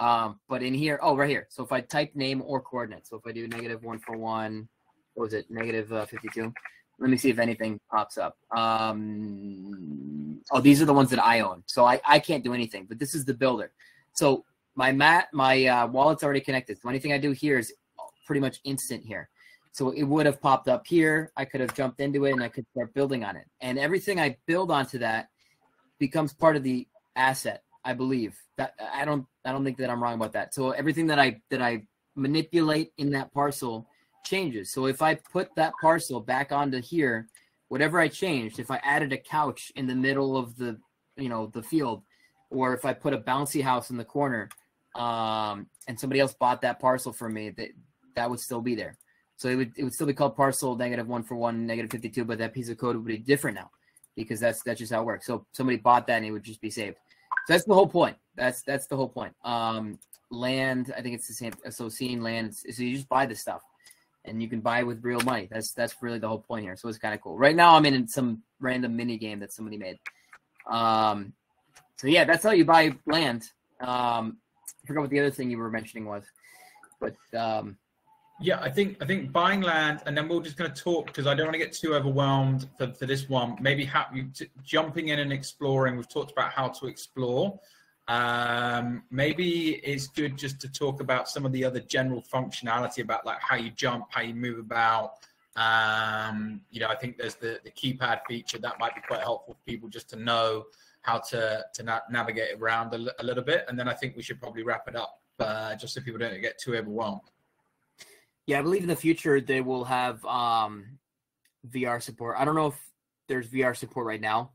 [0.00, 1.46] Um, but in here, oh, right here.
[1.50, 4.66] So if I type name or coordinate, so if I do negative one for one,
[5.14, 6.52] what was it, negative uh, 52?
[6.98, 8.38] Let me see if anything pops up.
[8.56, 11.62] Um, oh, these are the ones that I own.
[11.66, 13.72] So I, I can't do anything, but this is the builder.
[14.14, 16.80] So my mat, my uh, wallet's already connected.
[16.80, 17.72] So anything I do here is
[18.26, 19.28] pretty much instant here.
[19.72, 21.30] So it would have popped up here.
[21.36, 23.46] I could have jumped into it and I could start building on it.
[23.60, 25.28] And everything I build onto that
[25.98, 27.62] becomes part of the asset.
[27.84, 30.54] I believe that I don't I don't think that I'm wrong about that.
[30.54, 33.86] So everything that I that I manipulate in that parcel
[34.24, 34.72] changes.
[34.72, 37.28] So if I put that parcel back onto here,
[37.68, 40.78] whatever I changed, if I added a couch in the middle of the
[41.16, 42.02] you know the field,
[42.50, 44.48] or if I put a bouncy house in the corner,
[44.94, 47.68] um, and somebody else bought that parcel for me, that
[48.16, 48.96] that would still be there.
[49.36, 52.10] So it would it would still be called parcel negative one for one negative fifty
[52.10, 53.70] two, but that piece of code would be different now
[54.16, 55.26] because that's that's just how it works.
[55.26, 56.96] So somebody bought that and it would just be saved.
[57.50, 58.16] That's the whole point.
[58.36, 59.34] That's that's the whole point.
[59.44, 59.98] Um,
[60.30, 61.52] land, I think it's the same.
[61.70, 63.62] So seeing land, so you just buy the stuff,
[64.24, 65.48] and you can buy with real money.
[65.50, 66.76] That's that's really the whole point here.
[66.76, 67.36] So it's kind of cool.
[67.36, 69.98] Right now, I'm in some random mini game that somebody made.
[70.70, 71.32] Um,
[71.96, 73.50] so yeah, that's how you buy land.
[73.80, 74.36] Um,
[74.84, 76.22] I forgot what the other thing you were mentioning was,
[77.00, 77.76] but um,
[78.40, 81.26] yeah, I think I think buying land, and then we're just going to talk because
[81.26, 83.56] I don't want to get too overwhelmed for, for this one.
[83.60, 83.88] Maybe
[84.64, 85.96] jumping in and exploring.
[85.96, 87.60] We've talked about how to explore.
[88.08, 93.24] Um, maybe it's good just to talk about some of the other general functionality about
[93.26, 95.12] like how you jump, how you move about.
[95.56, 99.54] Um, you know, I think there's the, the keypad feature that might be quite helpful
[99.54, 100.64] for people just to know
[101.02, 103.64] how to to na- navigate around a, a, little bit.
[103.68, 106.40] And then I think we should probably wrap it up uh, just so people don't
[106.40, 107.20] get too overwhelmed.
[108.50, 110.98] Yeah, I believe in the future they will have um,
[111.68, 112.34] VR support.
[112.36, 112.90] I don't know if
[113.28, 114.50] there's VR support right now,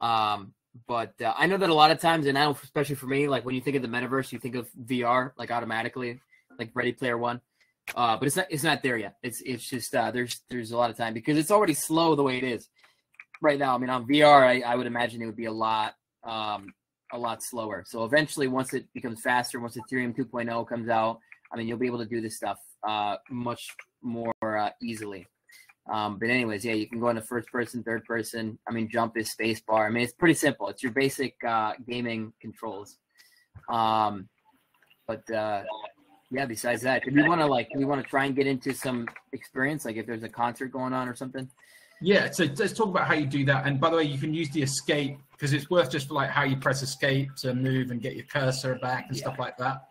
[0.00, 0.54] um,
[0.86, 3.44] but uh, I know that a lot of times, and now especially for me, like
[3.44, 6.20] when you think of the metaverse, you think of VR like automatically,
[6.60, 7.40] like Ready Player One.
[7.96, 9.16] Uh, but it's not it's not there yet.
[9.24, 12.22] It's it's just uh, there's there's a lot of time because it's already slow the
[12.22, 12.68] way it is
[13.42, 13.74] right now.
[13.74, 16.72] I mean, on VR, I, I would imagine it would be a lot um,
[17.12, 17.82] a lot slower.
[17.84, 21.18] So eventually, once it becomes faster, once Ethereum 2.0 comes out,
[21.52, 23.68] I mean, you'll be able to do this stuff uh, much
[24.02, 25.26] more uh, easily.
[25.92, 28.58] Um, but anyways, yeah, you can go into first person, third person.
[28.68, 29.86] I mean, jump is space bar.
[29.86, 30.68] I mean, it's pretty simple.
[30.68, 32.98] It's your basic uh, gaming controls.
[33.68, 34.28] Um,
[35.06, 35.64] but uh,
[36.30, 38.46] yeah, besides that, if you want to like, if you want to try and get
[38.46, 41.48] into some experience, like if there's a concert going on or something.
[42.00, 43.66] Yeah, so let's talk about how you do that.
[43.66, 46.30] And by the way, you can use the escape because it's worth just for like
[46.30, 49.22] how you press escape to move and get your cursor back and yeah.
[49.22, 49.82] stuff like that.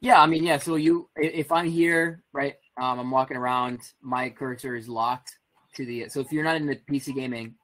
[0.00, 0.58] Yeah, I mean, yeah.
[0.58, 5.36] So you, if I'm here, right, um, I'm walking around, my cursor is locked
[5.74, 6.08] to the.
[6.08, 7.54] So if you're not in the PC gaming,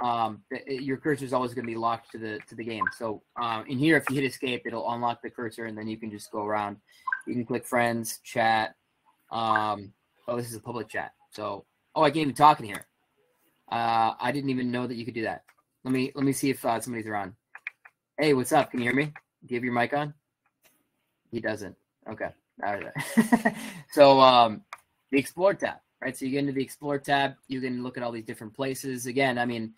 [0.00, 2.84] um, your cursor is always going to be locked to the to the game.
[2.96, 5.98] So um, in here, if you hit escape, it'll unlock the cursor, and then you
[5.98, 6.78] can just go around.
[7.26, 8.74] You can click friends, chat.
[9.30, 9.92] Um,
[10.26, 11.12] oh, this is a public chat.
[11.32, 12.86] So oh, I can't even talk in here.
[13.70, 15.44] Uh, I didn't even know that you could do that.
[15.84, 17.34] Let me let me see if uh, somebody's around.
[18.18, 18.70] Hey, what's up?
[18.70, 19.04] Can you hear me?
[19.04, 20.14] Do you have your mic on?
[21.34, 21.74] He doesn't.
[22.08, 22.28] Okay.
[22.64, 23.56] All right.
[23.92, 24.62] so um,
[25.10, 26.16] the Explore tab, right?
[26.16, 27.34] So you get into the Explore tab.
[27.48, 29.06] You can look at all these different places.
[29.06, 29.74] Again, I mean,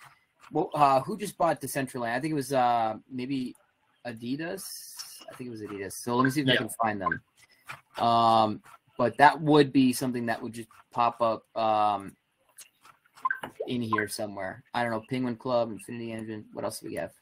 [0.52, 2.12] well, uh, who just bought Decentraland?
[2.12, 3.56] I think it was uh, maybe
[4.06, 4.64] Adidas.
[5.32, 5.92] I think it was Adidas.
[5.92, 6.52] So let me see if yeah.
[6.52, 7.22] I can find them.
[8.04, 8.62] Um,
[8.98, 12.14] but that would be something that would just pop up um,
[13.66, 14.62] in here somewhere.
[14.74, 15.04] I don't know.
[15.08, 16.44] Penguin Club, Infinity Engine.
[16.52, 17.12] What else do we have?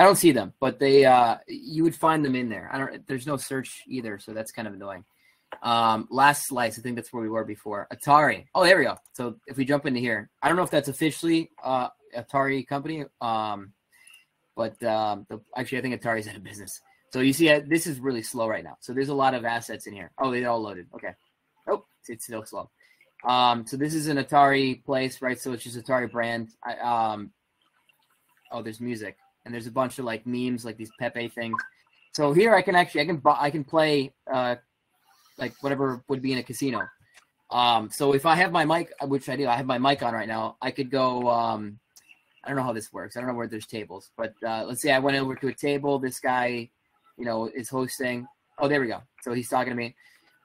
[0.00, 2.70] I don't see them, but they uh, you would find them in there.
[2.72, 3.06] I don't.
[3.06, 5.04] There's no search either, so that's kind of annoying.
[5.62, 7.86] Um, last slice, I think that's where we were before.
[7.92, 8.46] Atari.
[8.54, 8.96] Oh, there we go.
[9.12, 13.04] So if we jump into here, I don't know if that's officially uh, Atari company,
[13.20, 13.74] um,
[14.56, 16.80] but um, the, actually I think Atari's out of business.
[17.12, 18.78] So you see, uh, this is really slow right now.
[18.80, 20.12] So there's a lot of assets in here.
[20.18, 20.86] Oh, they all loaded.
[20.94, 21.12] Okay.
[21.68, 22.70] Oh, it's still slow.
[23.28, 25.38] Um, so this is an Atari place, right?
[25.38, 26.48] So it's just Atari brand.
[26.64, 27.32] I, um,
[28.50, 31.60] oh, there's music and there's a bunch of like memes, like these Pepe things.
[32.12, 34.56] So here I can actually I can I can play uh,
[35.38, 36.82] like whatever would be in a casino.
[37.50, 40.14] Um, so if I have my mic, which I do, I have my mic on
[40.14, 40.56] right now.
[40.60, 41.28] I could go.
[41.28, 41.78] Um,
[42.44, 43.16] I don't know how this works.
[43.16, 45.54] I don't know where there's tables, but uh, let's say I went over to a
[45.54, 45.98] table.
[45.98, 46.70] This guy,
[47.18, 48.26] you know, is hosting.
[48.58, 49.02] Oh, there we go.
[49.22, 49.94] So he's talking to me.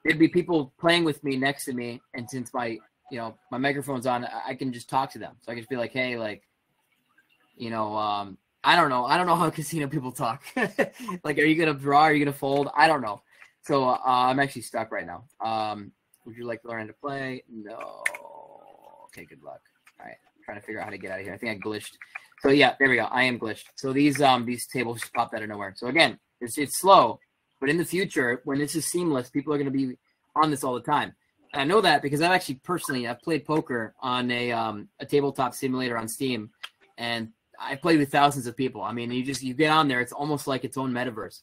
[0.03, 2.77] There'd be people playing with me next to me, and since my,
[3.12, 5.36] you know, my microphone's on, I can just talk to them.
[5.41, 6.43] So I can just be like, hey, like,
[7.55, 9.06] you know, um, I don't know.
[9.06, 10.43] I don't know how casino people talk.
[11.23, 12.01] like, are you gonna draw?
[12.01, 12.69] Are you gonna fold?
[12.75, 13.21] I don't know.
[13.62, 15.25] So uh, I'm actually stuck right now.
[15.39, 15.91] Um,
[16.25, 17.43] would you like to learn to play?
[17.49, 18.04] No.
[19.06, 19.25] Okay.
[19.25, 19.62] Good luck.
[19.99, 20.17] All right.
[20.36, 21.34] I'm trying to figure out how to get out of here.
[21.34, 21.93] I think I glitched.
[22.41, 23.04] So yeah, there we go.
[23.06, 23.65] I am glitched.
[23.75, 25.73] So these um these tables just popped out of nowhere.
[25.78, 27.19] So again, it's it's slow,
[27.60, 29.95] but in the future, when this is seamless, people are to be
[30.36, 31.13] on this all the time.
[31.53, 35.05] And I know that because I've actually personally I've played poker on a um a
[35.05, 36.49] tabletop simulator on Steam,
[36.97, 37.30] and
[37.60, 38.82] I played with thousands of people.
[38.82, 41.41] I mean, you just you get on there, it's almost like its own metaverse,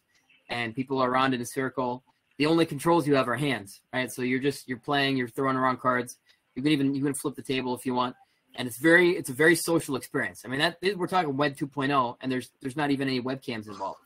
[0.49, 2.05] and people are around in a circle.
[2.39, 4.11] The only controls you have are hands, right?
[4.11, 6.19] So you're just you're playing, you're throwing around cards.
[6.55, 8.17] You can even you can flip the table if you want,
[8.57, 10.43] and it's very it's a very social experience.
[10.45, 14.01] I mean, that we're talking Web 2.0, and there's there's not even any webcams involved,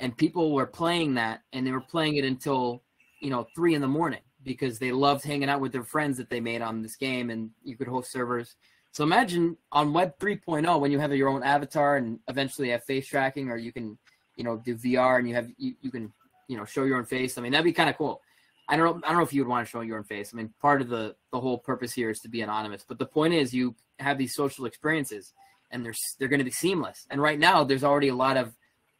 [0.00, 2.82] and people were playing that, and they were playing it until
[3.20, 6.28] you know three in the morning because they loved hanging out with their friends that
[6.28, 8.56] they made on this game, and you could host servers
[8.92, 13.06] So imagine on Web 3.0 when you have your own avatar and eventually have face
[13.06, 13.98] tracking, or you can,
[14.36, 16.12] you know, do VR and you have you, you can,
[16.46, 17.38] you know, show your own face.
[17.38, 18.20] I mean, that'd be kind of cool.
[18.68, 19.00] I don't know.
[19.04, 20.30] I don't know if you would want to show your own face.
[20.32, 22.84] I mean, part of the the whole purpose here is to be anonymous.
[22.86, 25.32] But the point is, you have these social experiences,
[25.70, 27.06] and they're they're going to be seamless.
[27.10, 28.54] And right now, there's already a lot of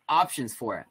[0.08, 0.86] options for it.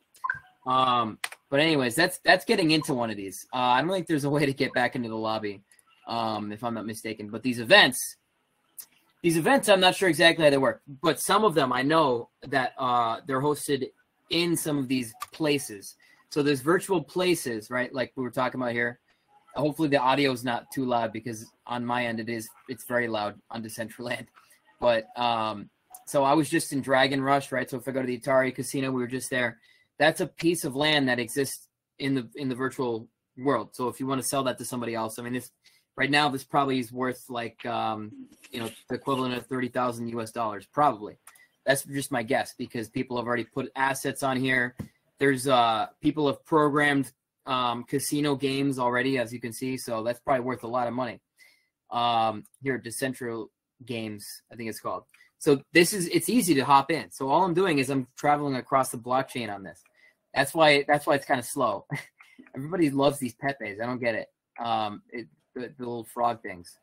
[0.65, 1.17] Um,
[1.49, 3.47] but anyways, that's that's getting into one of these.
[3.53, 5.61] Uh, I don't think there's a way to get back into the lobby,
[6.07, 7.29] um, if I'm not mistaken.
[7.29, 8.17] But these events,
[9.21, 12.29] these events, I'm not sure exactly how they work, but some of them I know
[12.47, 13.89] that uh, they're hosted
[14.29, 15.95] in some of these places.
[16.29, 17.93] So there's virtual places, right?
[17.93, 18.99] Like we were talking about here.
[19.55, 22.47] Hopefully the audio is not too loud because on my end it is.
[22.69, 24.27] It's very loud on Decentraland.
[24.79, 25.69] But um,
[26.07, 27.69] so I was just in Dragon Rush, right?
[27.69, 29.59] So if I go to the Atari Casino, we were just there.
[29.99, 31.67] That's a piece of land that exists
[31.99, 33.07] in the in the virtual
[33.37, 33.69] world.
[33.73, 35.51] So if you want to sell that to somebody else, I mean, this
[35.95, 38.11] right now this probably is worth like um,
[38.51, 40.31] you know the equivalent of thirty thousand U.S.
[40.31, 41.17] dollars, probably.
[41.65, 44.75] That's just my guess because people have already put assets on here.
[45.19, 47.11] There's uh, people have programmed
[47.45, 50.93] um, casino games already, as you can see, so that's probably worth a lot of
[50.93, 51.21] money.
[51.91, 53.47] Um, here, Decentral
[53.85, 55.03] Games, I think it's called.
[55.37, 57.11] So this is it's easy to hop in.
[57.11, 59.81] So all I'm doing is I'm traveling across the blockchain on this.
[60.33, 61.85] That's why that's why it's kind of slow.
[62.55, 63.79] Everybody loves these Pepes.
[63.81, 64.27] I don't get it.
[64.63, 66.77] Um, it, the, the little frog things.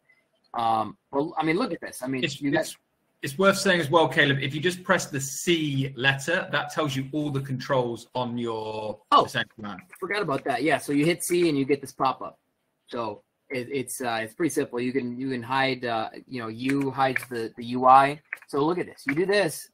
[0.54, 2.02] Um, well, I mean, look at this.
[2.02, 2.76] I mean, It's, you got it's,
[3.22, 4.38] it's worth saying as well, Caleb.
[4.40, 8.98] If you just press the C letter, that tells you all the controls on your
[9.12, 9.24] Oh.
[9.24, 9.80] Decentraland.
[10.00, 10.62] forgot about that.
[10.62, 12.38] Yeah, so you hit C and you get this pop up.
[12.86, 14.80] So it, it's uh, it's pretty simple.
[14.80, 18.20] You can you can hide uh, you know U hides the the UI.
[18.48, 19.02] So look at this.
[19.06, 19.68] You do this,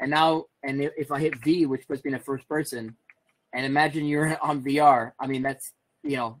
[0.00, 2.94] and now and if if I hit V, which puts me in a first person,
[3.54, 5.12] and imagine you're on VR.
[5.20, 5.72] I mean that's
[6.02, 6.40] you know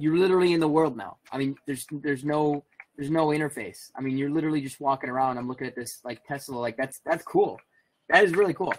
[0.00, 1.18] you're literally in the world now.
[1.32, 2.64] I mean there's there's no
[2.96, 3.90] there's no interface.
[3.96, 5.38] I mean you're literally just walking around.
[5.38, 6.56] I'm looking at this like Tesla.
[6.56, 7.60] Like that's that's cool.
[8.08, 8.74] That is really cool.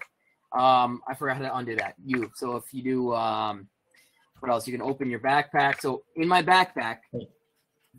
[0.52, 1.96] Um, I forgot how to undo that.
[2.04, 2.30] You.
[2.36, 3.68] So if you do um,
[4.40, 4.68] what else?
[4.68, 5.80] You can open your backpack.
[5.80, 6.98] So in my backpack,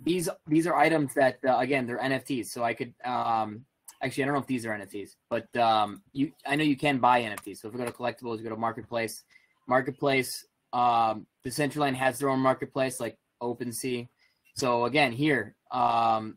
[0.04, 2.46] these these are items that uh, again they're NFTs.
[2.46, 3.64] So I could um,
[4.02, 6.98] actually I don't know if these are NFTs, but um, you I know you can
[6.98, 7.58] buy NFTs.
[7.58, 9.22] So if we go to collectibles, you go to marketplace.
[9.68, 14.08] Marketplace, um, Decentraland has their own marketplace like OpenSea.
[14.54, 16.36] So again here, um,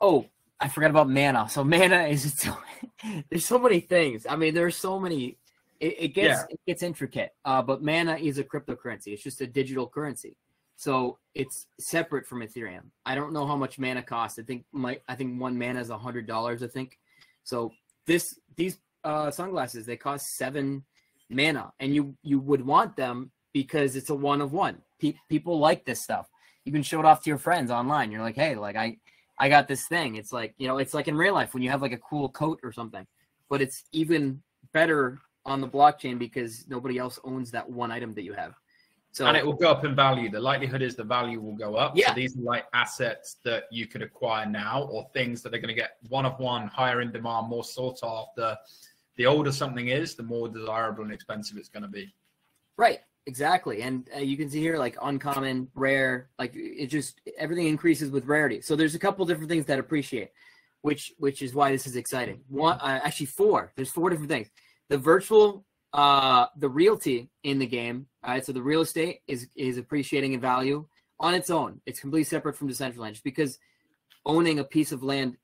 [0.00, 0.26] oh
[0.58, 1.48] I forgot about Mana.
[1.48, 2.48] So Mana is it's
[3.30, 4.26] there's so many things.
[4.28, 5.38] I mean, there's so many.
[5.80, 6.44] It, it gets Yeah.
[6.50, 7.34] it gets intricate.
[7.44, 9.08] Uh, but Mana is a cryptocurrency.
[9.08, 10.36] It's just a digital currency.
[10.76, 12.84] So it's separate from Ethereum.
[13.04, 14.38] I don't know how much mana costs.
[14.38, 16.62] I think my I think one mana is a hundred dollars.
[16.62, 16.98] I think.
[17.44, 17.72] So
[18.06, 20.84] this these uh, sunglasses they cost seven
[21.30, 24.82] mana, and you you would want them because it's a one of one.
[25.00, 26.28] Pe- people like this stuff.
[26.66, 28.12] You can show it off to your friends online.
[28.12, 28.98] You're like, hey, like I
[29.38, 30.16] I got this thing.
[30.16, 32.28] It's like you know, it's like in real life when you have like a cool
[32.28, 33.06] coat or something,
[33.48, 34.42] but it's even
[34.74, 38.52] better on the blockchain because nobody else owns that one item that you have.
[39.12, 40.30] So and it will go up in value.
[40.30, 41.96] The likelihood is the value will go up.
[41.96, 42.08] Yeah.
[42.08, 45.74] So these are like assets that you could acquire now, or things that are going
[45.74, 48.54] to get one of one, higher in demand, more sought after.
[49.16, 52.12] The older something is, the more desirable and expensive it's going to be.
[52.76, 53.82] Right, exactly.
[53.82, 58.26] And uh, you can see here like uncommon, rare, like it just everything increases with
[58.26, 58.60] rarity.
[58.60, 60.30] So there's a couple different things that appreciate,
[60.82, 62.40] which which is why this is exciting.
[62.48, 63.72] One, uh, actually four.
[63.76, 64.48] There's four different things.
[64.88, 68.06] The virtual, uh, the realty in the game.
[68.22, 70.86] All right, so the real estate is is appreciating in value
[71.18, 71.80] on its own.
[71.86, 73.58] It's completely separate from Decentraland, just because
[74.24, 75.36] owning a piece of land.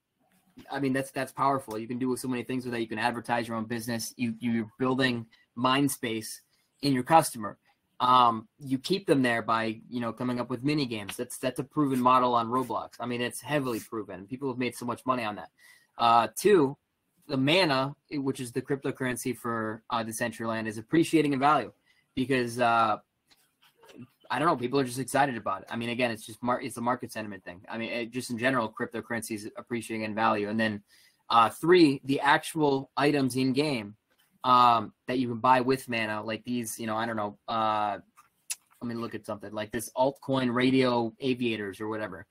[0.70, 1.78] I mean, that's that's powerful.
[1.78, 2.80] You can do so many things with that.
[2.80, 4.12] You can advertise your own business.
[4.16, 6.42] You you're building mind space
[6.82, 7.58] in your customer.
[8.02, 11.16] Um, you keep them there by you know coming up with mini games.
[11.16, 12.94] That's that's a proven model on Roblox.
[12.98, 14.26] I mean, it's heavily proven.
[14.26, 15.50] People have made so much money on that.
[15.96, 16.76] Uh, two,
[17.28, 21.72] the mana, which is the cryptocurrency for uh, Decentraland, is appreciating in value
[22.16, 22.96] because uh,
[24.28, 25.68] I don't know, people are just excited about it.
[25.70, 27.60] I mean, again, it's just mar- it's a market sentiment thing.
[27.68, 30.48] I mean, it, just in general, cryptocurrency is appreciating in value.
[30.48, 30.82] And then
[31.30, 33.94] uh, three, the actual items in game
[34.44, 37.38] um, that you can buy with mana, like these, you know, I don't know.
[37.48, 37.98] Uh,
[38.80, 42.26] let me look at something like this altcoin radio aviators or whatever.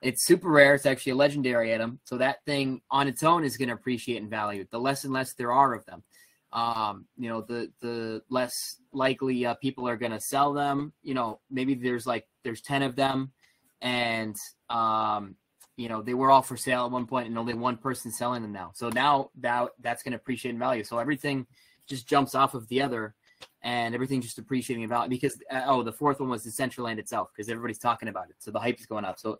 [0.00, 0.76] It's super rare.
[0.76, 1.98] It's actually a legendary item.
[2.04, 4.64] So that thing on its own is going to appreciate in value.
[4.70, 6.04] The less and less there are of them,
[6.52, 10.92] um, you know, the the less likely uh, people are going to sell them.
[11.02, 13.32] You know, maybe there's like there's ten of them,
[13.80, 14.36] and
[14.70, 15.34] um,
[15.78, 18.42] you know they were all for sale at one point, and only one person selling
[18.42, 18.72] them now.
[18.74, 20.84] So now that that's going to appreciate in value.
[20.84, 21.46] So everything
[21.86, 23.14] just jumps off of the other,
[23.62, 25.08] and everything just appreciating in value.
[25.08, 28.50] Because uh, oh, the fourth one was Decentraland itself, because everybody's talking about it, so
[28.50, 29.18] the hype is going up.
[29.20, 29.38] So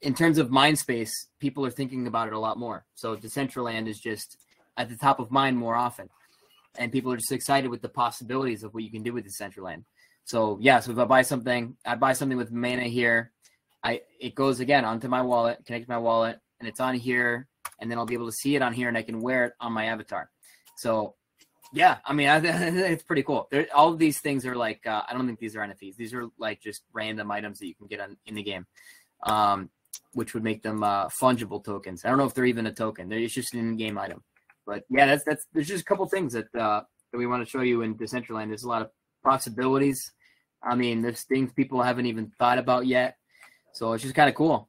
[0.00, 2.84] in terms of mind space, people are thinking about it a lot more.
[2.94, 4.36] So Decentraland is just
[4.76, 6.08] at the top of mind more often,
[6.78, 9.82] and people are just excited with the possibilities of what you can do with Decentraland
[10.24, 13.32] So yeah, so if I buy something, I buy something with Mana here,
[13.84, 17.46] I it goes again onto my wallet, connect my wallet, and it's on here,
[17.80, 19.52] and then I'll be able to see it on here, and I can wear it
[19.60, 20.30] on my avatar.
[20.76, 21.14] So
[21.72, 23.48] yeah, I mean, I, it's pretty cool.
[23.50, 25.96] There, all of these things are like uh, I don't think these are NFTs.
[25.96, 28.66] These are like just random items that you can get on in the game,
[29.24, 29.70] um,
[30.14, 32.04] which would make them uh, fungible tokens.
[32.04, 33.08] I don't know if they're even a token.
[33.08, 34.22] They're it's just an in-game item.
[34.66, 36.82] But yeah, that's that's there's just a couple things that uh,
[37.12, 38.48] that we want to show you in Decentraland.
[38.48, 38.90] There's a lot of
[39.22, 40.12] possibilities.
[40.62, 43.16] I mean, there's things people haven't even thought about yet.
[43.74, 44.68] So it's just kind of cool.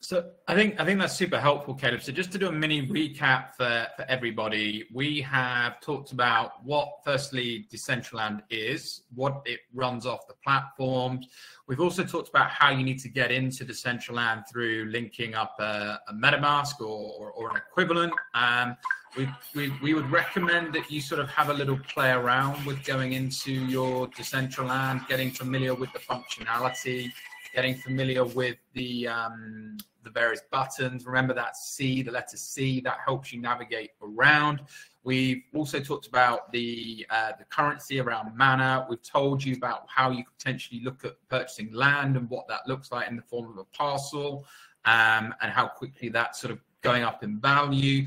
[0.00, 2.02] So I think I think that's super helpful, Caleb.
[2.02, 6.88] So just to do a mini recap for, for everybody, we have talked about what
[7.04, 11.26] firstly Decentraland is, what it runs off the platforms.
[11.66, 15.98] We've also talked about how you need to get into Decentraland through linking up a,
[16.08, 18.12] a MetaMask or, or, or, an equivalent.
[18.34, 18.76] Um,
[19.16, 22.84] we, we, we would recommend that you sort of have a little play around with
[22.84, 27.10] going into your Decentraland, getting familiar with the functionality,
[27.56, 31.06] getting familiar with the um, the various buttons.
[31.06, 34.60] Remember that C, the letter C, that helps you navigate around.
[35.04, 38.86] We've also talked about the uh, the currency around mana.
[38.90, 42.60] We've told you about how you could potentially look at purchasing land and what that
[42.68, 44.44] looks like in the form of a parcel,
[44.84, 48.04] um, and how quickly that's sort of going up in value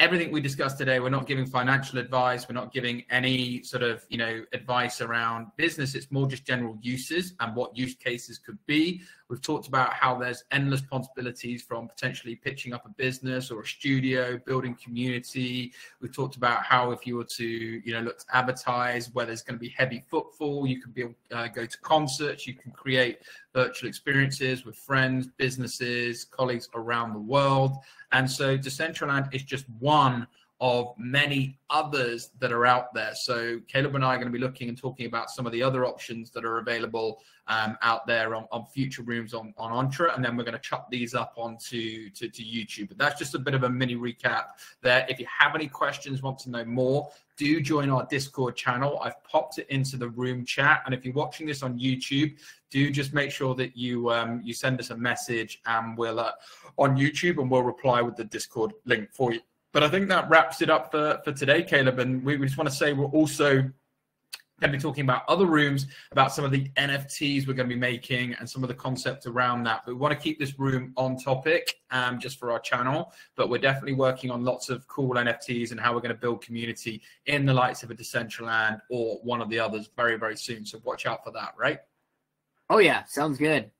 [0.00, 4.04] everything we discussed today we're not giving financial advice we're not giving any sort of
[4.08, 5.94] you know advice around business.
[5.94, 10.18] It's more just general uses and what use cases could be we've talked about how
[10.18, 15.72] there's endless possibilities from potentially pitching up a business or a studio building community.
[16.00, 19.42] We've talked about how if you were to you know look to advertise where there's
[19.42, 22.46] going to be heavy footfall you can be uh, go to concerts.
[22.46, 23.20] You can create
[23.54, 27.76] virtual experiences with friends businesses colleagues around the world.
[28.12, 30.26] And so Decentraland is just one
[30.60, 33.14] of many others that are out there.
[33.14, 35.62] So Caleb and I are going to be looking and talking about some of the
[35.62, 40.14] other options that are available um, out there on, on, future rooms on, on Entra,
[40.14, 42.88] and then we're going to chuck these up onto to, to YouTube.
[42.88, 44.48] But that's just a bit of a mini recap
[44.82, 45.06] there.
[45.08, 49.00] If you have any questions, want to know more, do join our Discord channel.
[49.02, 52.36] I've popped it into the room chat, and if you're watching this on YouTube,
[52.70, 56.32] do just make sure that you um, you send us a message, and we'll uh,
[56.76, 59.40] on YouTube, and we'll reply with the Discord link for you.
[59.72, 61.98] But I think that wraps it up for, for today, Caleb.
[61.98, 63.70] And we, we just want to say we're also
[64.60, 67.74] going to be talking about other rooms, about some of the NFTs we're going to
[67.74, 69.82] be making and some of the concepts around that.
[69.86, 73.12] But we want to keep this room on topic um, just for our channel.
[73.36, 76.44] But we're definitely working on lots of cool NFTs and how we're going to build
[76.44, 80.66] community in the likes of a Decentraland or one of the others very, very soon.
[80.66, 81.78] So watch out for that, right?
[82.68, 83.04] Oh, yeah.
[83.04, 83.70] Sounds good.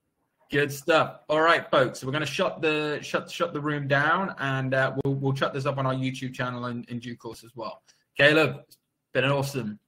[0.50, 1.20] Good stuff.
[1.28, 2.00] All right, folks.
[2.00, 5.34] So we're going to shut the shut shut the room down, and uh, we'll we'll
[5.34, 7.82] shut this up on our YouTube channel in, in due course as well.
[8.16, 8.76] Caleb, it's
[9.14, 9.78] been awesome.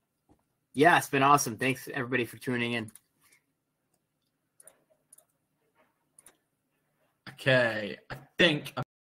[0.73, 1.57] Yeah, it's been awesome.
[1.57, 2.89] Thanks everybody for tuning in.
[7.31, 8.82] Okay, I think I